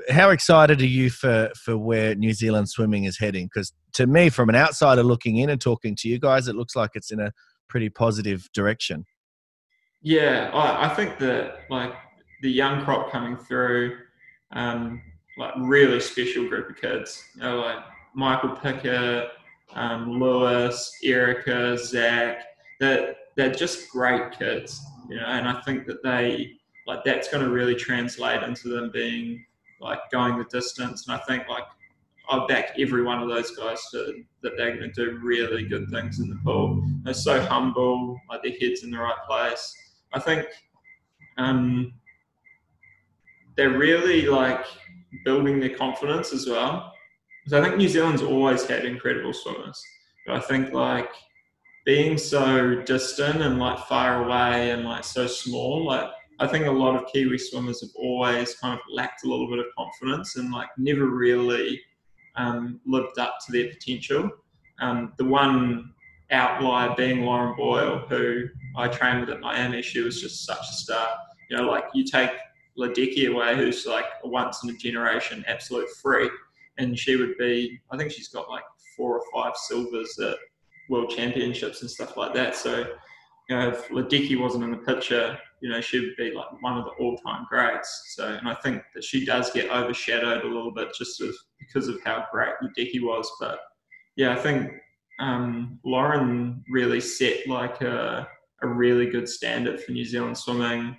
[0.10, 3.46] How excited are you for, for where New Zealand swimming is heading?
[3.46, 6.76] Because to me, from an outsider looking in and talking to you guys, it looks
[6.76, 7.32] like it's in a
[7.70, 9.06] pretty positive direction.
[10.08, 11.92] Yeah, I, I think that like
[12.42, 13.98] the young crop coming through,
[14.54, 15.02] um,
[15.38, 17.22] like really special group of kids.
[17.36, 17.80] You know, like
[18.14, 19.28] Michael Pickett,
[19.74, 22.40] um, Lewis, Erika, Zac.
[22.80, 25.26] That they're, they're just great kids, you know.
[25.26, 26.54] And I think that they
[26.86, 29.46] like that's going to really translate into them being
[29.82, 31.06] like going the distance.
[31.10, 31.66] And I think like
[32.30, 35.90] I back every one of those guys to, that they're going to do really good
[35.90, 36.82] things in the pool.
[37.04, 39.76] They're so humble, like their heads in the right place.
[40.14, 40.46] I think
[41.38, 41.94] um,
[43.56, 44.66] they're really like
[45.26, 46.94] building their confidence as well.
[47.44, 49.82] Because I think New Zealand's always had incredible swimmers,
[50.26, 51.10] But I think like
[51.86, 56.72] being so distant and like far away and like so small, like I think a
[56.72, 60.52] lot of Kiwi swimmers have always kind of lacked a little bit of confidence and
[60.52, 61.82] like never really
[62.36, 64.30] um, lived up to their potential.
[64.80, 65.94] Um, the one
[66.32, 70.74] outlier being Lauren Boyle, who I trained with at Miami, she was just such a
[70.74, 71.08] star.
[71.50, 72.32] You know, like you take
[72.78, 76.32] Ledecky away, who's like a once in a generation absolute freak,
[76.78, 78.64] and she would be, I think she's got like
[78.96, 80.36] four or five silvers at
[80.90, 82.56] world championships and stuff like that.
[82.56, 82.86] So,
[83.50, 86.78] you know, if Ledecky wasn't in the picture, you know, she would be like one
[86.78, 88.14] of the all-time greats.
[88.16, 91.22] So, and I think that she does get overshadowed a little bit just
[91.60, 93.30] because of how great Ledecky was.
[93.40, 93.60] But
[94.16, 94.72] yeah, I think
[95.20, 98.28] um, Lauren really set like a,
[98.62, 100.96] a really good standard for New Zealand swimming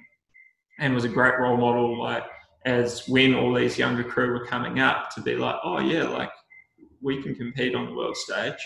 [0.79, 2.01] and was a great role model.
[2.01, 2.25] Like
[2.64, 6.31] as when all these younger crew were coming up to be like, oh yeah, like
[7.01, 8.59] we can compete on the world stage.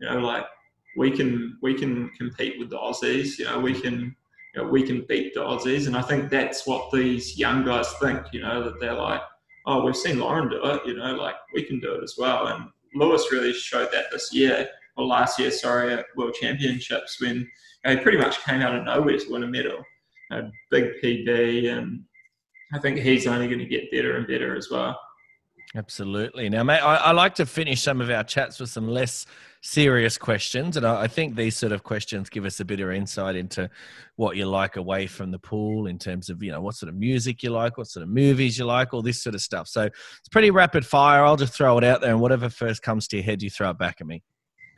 [0.00, 0.46] You know, like
[0.96, 3.38] we can we can compete with the Aussies.
[3.38, 4.16] You know, we can
[4.54, 7.92] you know, we can beat the Aussies, and I think that's what these young guys
[8.00, 8.22] think.
[8.32, 9.20] You know, that they're like,
[9.66, 10.82] oh, we've seen Lauren do it.
[10.86, 12.46] You know, like we can do it as well.
[12.46, 17.36] And Lewis really showed that this year or last year, sorry, at World Championships when
[17.36, 17.46] you
[17.84, 19.78] know, he pretty much came out of nowhere to win a medal.
[20.32, 22.00] A big PB, and
[22.72, 24.98] I think he's only going to get better and better as well.
[25.76, 26.48] Absolutely.
[26.48, 29.26] Now, mate, I, I, like to finish some of our chats with some less
[29.60, 30.76] serious questions.
[30.76, 33.68] And I, I, think these sort of questions give us a bit of insight into
[34.14, 36.94] what you like away from the pool in terms of, you know, what sort of
[36.94, 39.66] music you like, what sort of movies you like, all this sort of stuff.
[39.66, 41.24] So it's pretty rapid fire.
[41.24, 43.70] I'll just throw it out there and whatever first comes to your head, you throw
[43.70, 44.22] it back at me.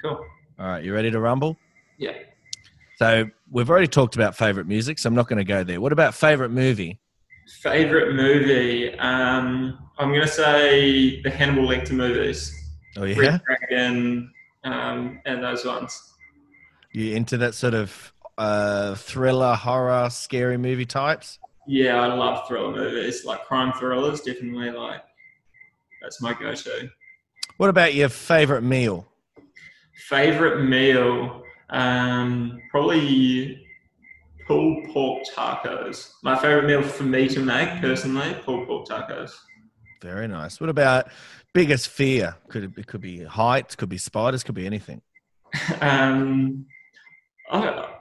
[0.06, 0.24] Cool.
[0.58, 0.84] All right.
[0.84, 1.56] You ready to rumble?
[1.98, 2.12] Yeah.
[2.98, 5.80] So we've already talked about favorite music, so I'm not going to go there.
[5.80, 6.98] What about favorite movie?
[7.60, 8.94] Favorite movie?
[8.98, 12.52] Um, I'm going to say the Hannibal Lecter movies.
[12.96, 14.32] Oh yeah, Red Dragon,
[14.64, 16.14] um, and those ones.
[16.92, 21.38] You into that sort of uh, thriller, horror, scary movie types?
[21.66, 24.22] Yeah, I love thriller movies, like crime thrillers.
[24.22, 25.02] Definitely, like
[26.00, 26.88] that's my go-to.
[27.58, 29.06] What about your favorite meal?
[29.96, 31.42] Favorite meal?
[31.70, 33.66] Um, probably
[34.46, 36.12] pulled pork tacos.
[36.22, 39.32] My favorite meal for me to make personally, pulled pork tacos.
[40.02, 40.60] Very nice.
[40.60, 41.08] What about
[41.52, 42.36] biggest fear?
[42.48, 45.02] Could it, it could be heights, could be spiders, could be anything.
[45.80, 46.66] um,
[47.50, 47.94] I,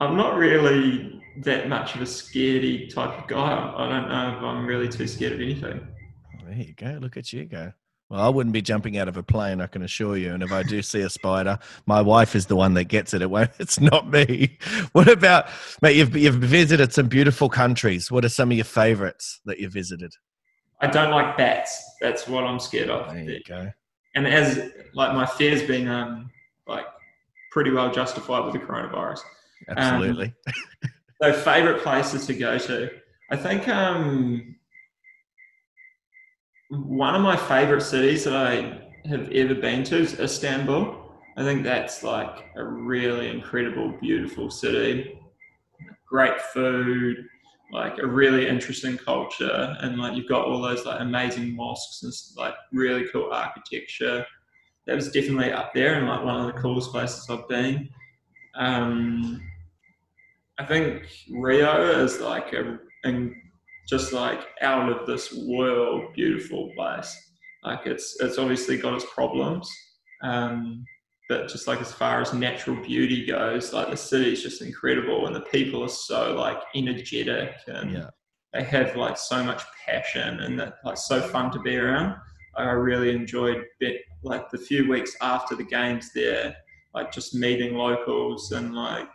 [0.00, 3.74] I'm not really that much of a scaredy type of guy.
[3.76, 5.86] I don't know if I'm really too scared of anything.
[6.44, 6.98] There you go.
[7.00, 7.72] Look at you go.
[8.12, 10.34] Well, I wouldn't be jumping out of a plane, I can assure you.
[10.34, 13.22] And if I do see a spider, my wife is the one that gets it.
[13.22, 14.58] It won't, it's not me.
[14.92, 15.46] What about,
[15.80, 18.10] mate, you've, you've visited some beautiful countries.
[18.10, 20.12] What are some of your favorites that you've visited?
[20.82, 21.82] I don't like bats.
[22.02, 23.10] That's what I'm scared of.
[23.14, 23.70] There you go.
[24.14, 26.30] And as, like, my fear's been, um,
[26.66, 26.84] like,
[27.50, 29.20] pretty well justified with the coronavirus.
[29.70, 30.34] Absolutely.
[30.46, 30.90] Um,
[31.22, 32.90] so, favorite places to go to?
[33.30, 34.56] I think, um,
[36.72, 40.98] one of my favorite cities that I have ever been to is Istanbul.
[41.36, 45.18] I think that's like a really incredible, beautiful city.
[46.06, 47.26] Great food,
[47.72, 52.42] like a really interesting culture, and like you've got all those like amazing mosques and
[52.42, 54.24] like really cool architecture.
[54.86, 57.88] That was definitely up there and like one of the coolest places I've been.
[58.54, 59.42] Um,
[60.58, 63.32] I think Rio is like a, a
[63.88, 67.14] just like out of this world beautiful place.
[67.64, 69.70] Like it's it's obviously got its problems,
[70.22, 70.84] um,
[71.28, 75.26] but just like as far as natural beauty goes, like the city is just incredible,
[75.26, 78.10] and the people are so like energetic and Yeah.
[78.52, 82.16] they have like so much passion and that like so fun to be around.
[82.56, 86.54] I really enjoyed bit like the few weeks after the games there,
[86.94, 89.08] like just meeting locals and like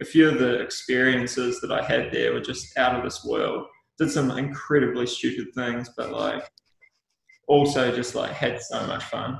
[0.00, 3.66] a few of the experiences that I had there were just out of this world
[3.98, 6.50] did some incredibly stupid things, but like
[7.48, 9.38] also just like had so much fun.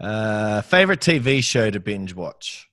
[0.00, 2.70] Uh, favorite TV show to binge watch?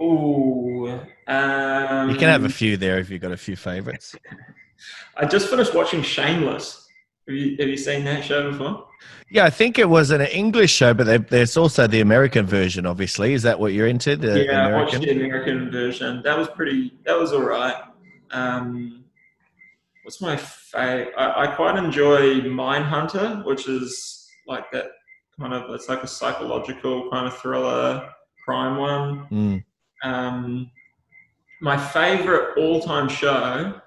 [0.00, 0.88] Ooh,
[1.28, 4.16] um, You can have a few there if you've got a few favorites.
[5.16, 6.88] I just finished watching Shameless.
[7.26, 8.86] Have you, have you seen that show before?
[9.30, 12.84] Yeah, I think it was an English show, but there's also the American version.
[12.84, 14.16] Obviously, is that what you're into?
[14.16, 16.22] The yeah, I watched the American version.
[16.22, 16.92] That was pretty.
[17.06, 17.76] That was all right.
[18.30, 19.03] Um,
[20.04, 21.12] what's my favorite?
[21.16, 24.86] I, I quite enjoy Mindhunter, which is like that
[25.40, 25.70] kind of.
[25.70, 28.08] It's like a psychological kind of thriller
[28.44, 29.26] crime one.
[29.30, 29.64] Mm.
[30.02, 30.70] Um,
[31.60, 33.80] my favorite all-time show.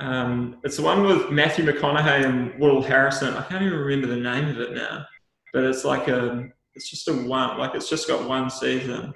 [0.00, 3.36] Um, it's the one with Matthew McConaughey and Woody Harrelson.
[3.36, 5.06] I can't even remember the name of it now.
[5.52, 9.12] but it's like a it's just a one like it's just got one season.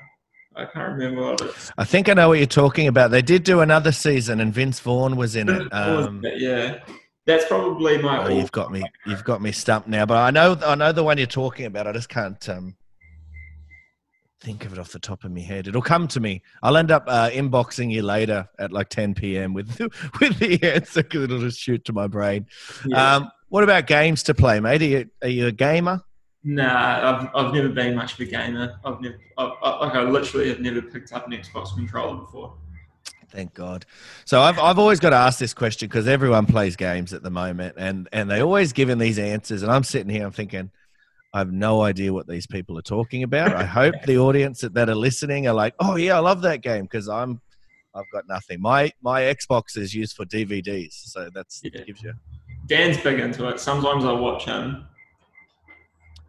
[0.57, 1.73] I can't remember what it's.
[1.77, 3.11] I think I know what you're talking about.
[3.11, 5.73] They did do another season, and Vince Vaughn was in it.
[5.73, 6.81] Um, yeah,
[7.27, 8.25] that's probably my.
[8.25, 8.85] oh, you've got me.
[9.07, 10.07] You've got me stumped now.
[10.07, 10.57] But I know.
[10.65, 11.87] I know the one you're talking about.
[11.87, 12.77] I just can't um,
[14.41, 15.67] think of it off the top of my head.
[15.67, 16.43] It'll come to me.
[16.63, 19.55] I'll end up uh, inboxing you later at like 10 p.m.
[19.55, 19.79] with
[20.21, 22.47] with the answer because it'll just shoot to my brain.
[22.87, 23.17] Yeah.
[23.17, 24.83] Um, what about games to play, mate?
[24.83, 26.03] Are you, are you a gamer?
[26.45, 28.79] Nah, I've, I've never been much of a gamer.
[28.85, 32.55] I've never, I, I, like, I literally have never picked up an Xbox controller before.
[33.31, 33.85] Thank God.
[34.27, 37.31] So I've I've always got to ask this question because everyone plays games at the
[37.31, 40.71] moment, and and they always giving these answers, and I'm sitting here, I'm thinking.
[41.33, 43.57] I have no idea what these people are talking about.
[43.57, 46.63] I hope the audience that, that are listening are like, "Oh yeah, I love that
[46.63, 47.41] game" because I'm,
[47.93, 48.61] I've got nothing.
[48.61, 51.83] My my Xbox is used for DVDs, so that's Yeah.
[51.83, 52.13] gives you.
[52.69, 53.59] Dan's big into it.
[53.59, 54.87] Sometimes I watch him.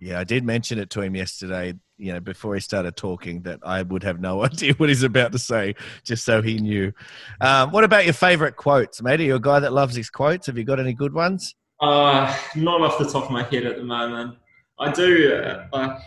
[0.05, 1.73] Yeah, I did mention it to him yesterday.
[1.97, 5.31] You know, before he started talking, that I would have no idea what he's about
[5.31, 6.93] to say, just so he knew.
[7.41, 9.19] Um, what about your favorite quotes, mate?
[9.19, 10.45] Are you a guy that loves his quotes?
[10.45, 11.55] Have you got any good ones?
[11.81, 14.37] Uh, not off the top of my head at the moment.
[14.77, 15.97] I do uh, like.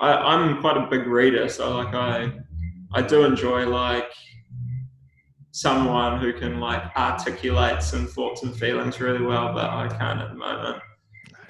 [0.00, 2.32] I, I'm quite a big reader, so like I,
[2.94, 4.10] I do enjoy like
[5.50, 10.30] someone who can like articulate some thoughts and feelings really well, but I can't at
[10.30, 10.82] the moment.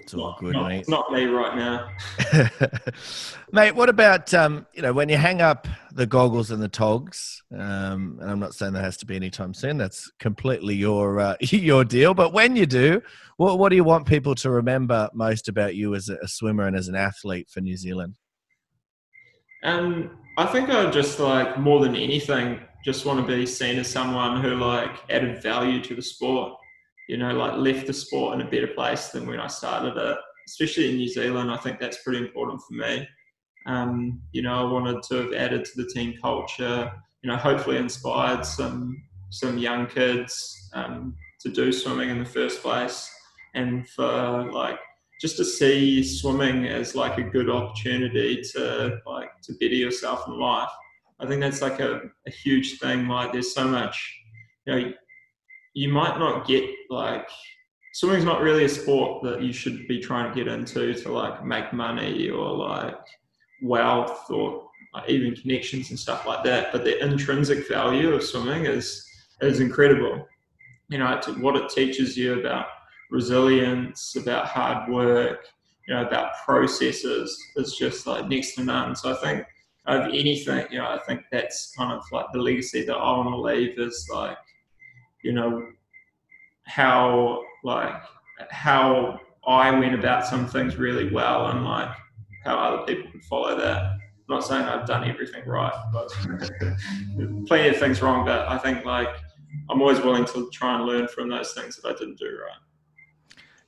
[0.02, 0.88] It's all Not- good, not, mate.
[0.88, 1.88] Not me right now.
[3.52, 7.40] Mate, what about um, you know when you hang up the goggles and the togs?
[7.52, 9.76] Um, and I'm not saying that has to be anytime soon.
[9.78, 12.14] That's completely your uh, your deal.
[12.14, 13.00] But when you do,
[13.36, 16.66] what what do you want people to remember most about you as a, a swimmer
[16.66, 18.18] and as an athlete for New Zealand?
[19.62, 23.88] Um, I think I just like more than anything, just want to be seen as
[23.88, 26.54] someone who like added value to the sport.
[27.08, 30.18] You know, like left the sport in a better place than when I started it.
[30.48, 33.06] Especially in New Zealand, I think that's pretty important for me.
[33.66, 36.92] Um, you know, I wanted to have added to the team culture.
[37.22, 42.62] You know, hopefully inspired some some young kids um, to do swimming in the first
[42.62, 43.08] place,
[43.54, 44.78] and for like
[45.20, 50.38] just to see swimming as like a good opportunity to like to better yourself in
[50.38, 50.68] life.
[51.20, 53.06] I think that's like a, a huge thing.
[53.06, 53.96] Like there's so much,
[54.66, 54.92] you know,
[55.74, 57.28] you might not get like
[57.94, 61.44] swimming's not really a sport that you should be trying to get into to like
[61.44, 62.98] make money or like
[63.62, 66.72] wealth or like, even connections and stuff like that.
[66.72, 69.06] But the intrinsic value of swimming is
[69.40, 70.26] is incredible.
[70.88, 72.66] You know, what it teaches you about
[73.10, 75.46] resilience, about hard work,
[75.86, 78.94] you know, about processes is just like next to none.
[78.94, 79.46] So I think
[79.86, 83.30] of anything, you know, I think that's kind of like the legacy that I want
[83.30, 84.36] to leave is like,
[85.22, 85.66] you know,
[86.64, 87.94] how like
[88.50, 91.88] how I went about some things really well and like
[92.44, 93.82] how other people could follow that.
[93.82, 96.08] I'm not saying I've done everything right, but
[97.46, 98.24] plenty of things wrong.
[98.24, 99.08] But I think like
[99.70, 102.58] I'm always willing to try and learn from those things that I didn't do right.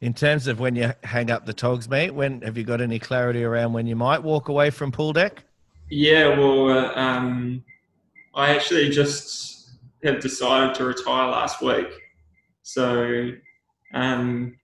[0.01, 2.99] In terms of when you hang up the togs, mate, when have you got any
[2.99, 5.45] clarity around when you might walk away from pool deck?
[5.89, 7.65] Yeah, well, uh, um,
[8.35, 9.64] I actually just
[10.05, 11.89] have decided to retire last week.
[12.63, 13.31] So,
[13.95, 14.57] um,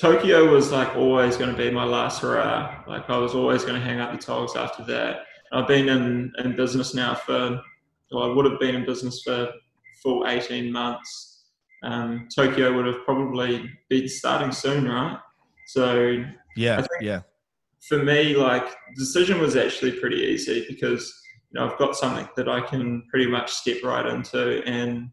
[0.00, 2.82] Tokyo was like always going to be my last hurrah.
[2.88, 5.24] Like I was always going to hang up the togs after that.
[5.52, 7.60] I've been in, in business now for,
[8.10, 9.50] well, I would have been in business for
[10.02, 11.44] full 18 months.
[11.82, 15.18] Um, Tokyo would have probably been starting soon, right?
[15.66, 16.24] So
[16.56, 17.20] Yeah, yeah.
[17.88, 21.12] for me, like the decision was actually pretty easy because
[21.50, 25.10] you know I've got something that I can pretty much step right into, and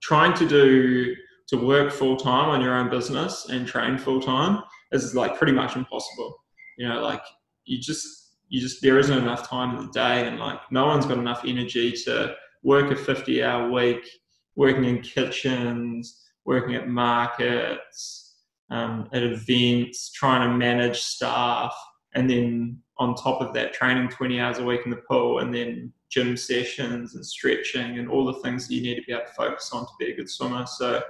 [0.00, 1.14] trying to do
[1.48, 4.62] to work full time on your own business and train full time
[4.92, 6.36] is like pretty much impossible.
[6.78, 7.22] You know, like
[7.64, 11.06] you just you just there isn't enough time in the day, and like no one's
[11.06, 14.08] got enough energy to work a fifty hour week,
[14.56, 18.36] working in kitchens, working at markets,
[18.70, 21.74] um, at events, trying to manage staff,
[22.14, 25.54] and then on top of that, training 20 hours a week in the pool, and
[25.54, 29.24] then gym sessions and stretching and all the things that you need to be able
[29.24, 30.64] to focus on to be a good swimmer.
[30.66, 31.02] So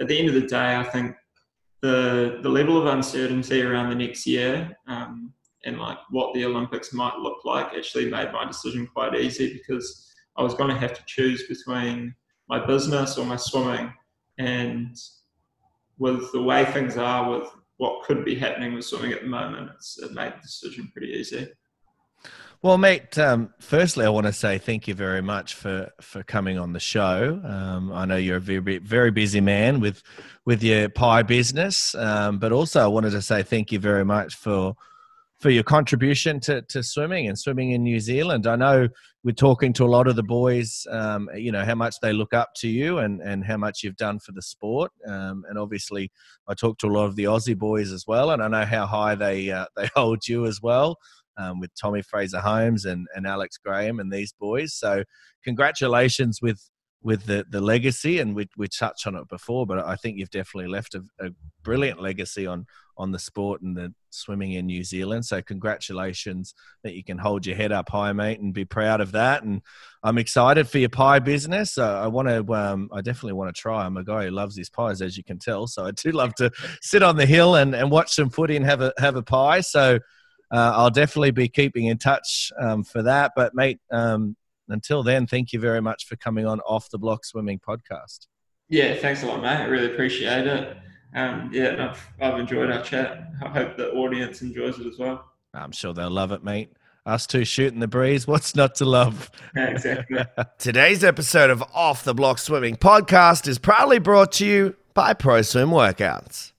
[0.00, 1.14] at the end of the day, I think
[1.82, 5.32] the the level of uncertainty around the next year um,
[5.64, 10.06] and like what the Olympics might look like actually made my decision quite easy because
[10.36, 12.14] I was going to have to choose between
[12.48, 13.92] my business or my swimming,
[14.38, 14.96] and
[15.98, 17.48] with the way things are, with
[17.80, 21.14] what could be happening with swimming at the moment, it's, it made the decision pretty
[21.14, 21.48] easy.
[22.60, 26.58] Well, mate, um, firstly, I want to say thank you very much for, for coming
[26.58, 27.40] on the show.
[27.42, 30.02] Um, I know you're a very, very busy man with
[30.44, 34.34] with your pie business, um, but also I wanted to say thank you very much
[34.34, 34.74] for
[35.40, 38.46] for your contribution to, to swimming and swimming in New Zealand.
[38.46, 38.88] I know
[39.24, 42.34] we're talking to a lot of the boys, um, you know, how much they look
[42.34, 44.92] up to you and, and how much you've done for the sport.
[45.06, 46.10] Um, and obviously,
[46.46, 48.86] I talk to a lot of the Aussie boys as well, and I know how
[48.86, 50.98] high they uh, they hold you as well
[51.38, 54.74] um, with Tommy Fraser Holmes and, and Alex Graham and these boys.
[54.74, 55.04] So
[55.42, 56.70] congratulations with
[57.02, 60.30] with the, the legacy and we, we touched on it before but i think you've
[60.30, 61.30] definitely left a, a,
[61.62, 62.66] brilliant legacy on
[63.00, 67.46] on the sport and the swimming in new zealand so congratulations that you can hold
[67.46, 69.62] your head up high mate and be proud of that and
[70.02, 73.60] i'm excited for your pie business so i want to um, i definitely want to
[73.60, 76.10] try i'm a guy who loves his pies as you can tell so i do
[76.10, 76.50] love to
[76.82, 79.60] sit on the hill and, and watch some footy and have a have a pie
[79.60, 79.98] so
[80.52, 83.32] uh, I'll definitely be keeping in touch um, for that.
[83.36, 84.36] But, mate, um,
[84.68, 88.26] until then, thank you very much for coming on Off the Block Swimming podcast.
[88.68, 89.56] Yeah, thanks a lot, mate.
[89.56, 90.76] I really appreciate it.
[91.14, 93.30] Um, yeah, I've, I've enjoyed our chat.
[93.42, 95.24] I hope the audience enjoys it as well.
[95.52, 96.72] I'm sure they'll love it, mate.
[97.06, 98.26] Us two shooting the breeze.
[98.26, 99.30] What's not to love?
[99.56, 100.24] Exactly.
[100.58, 105.42] Today's episode of Off the Block Swimming podcast is proudly brought to you by Pro
[105.42, 106.52] Swim Workouts.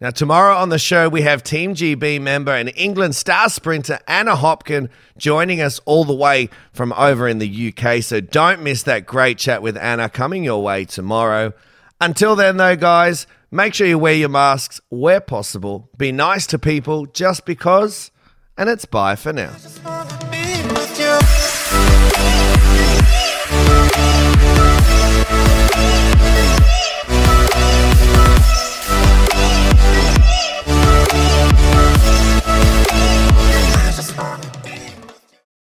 [0.00, 4.36] Now, tomorrow on the show, we have Team GB member and England star sprinter Anna
[4.36, 8.02] Hopkin joining us all the way from over in the UK.
[8.02, 11.52] So don't miss that great chat with Anna coming your way tomorrow.
[12.00, 15.90] Until then, though, guys, make sure you wear your masks where possible.
[15.96, 18.10] Be nice to people just because,
[18.56, 19.54] and it's bye for now.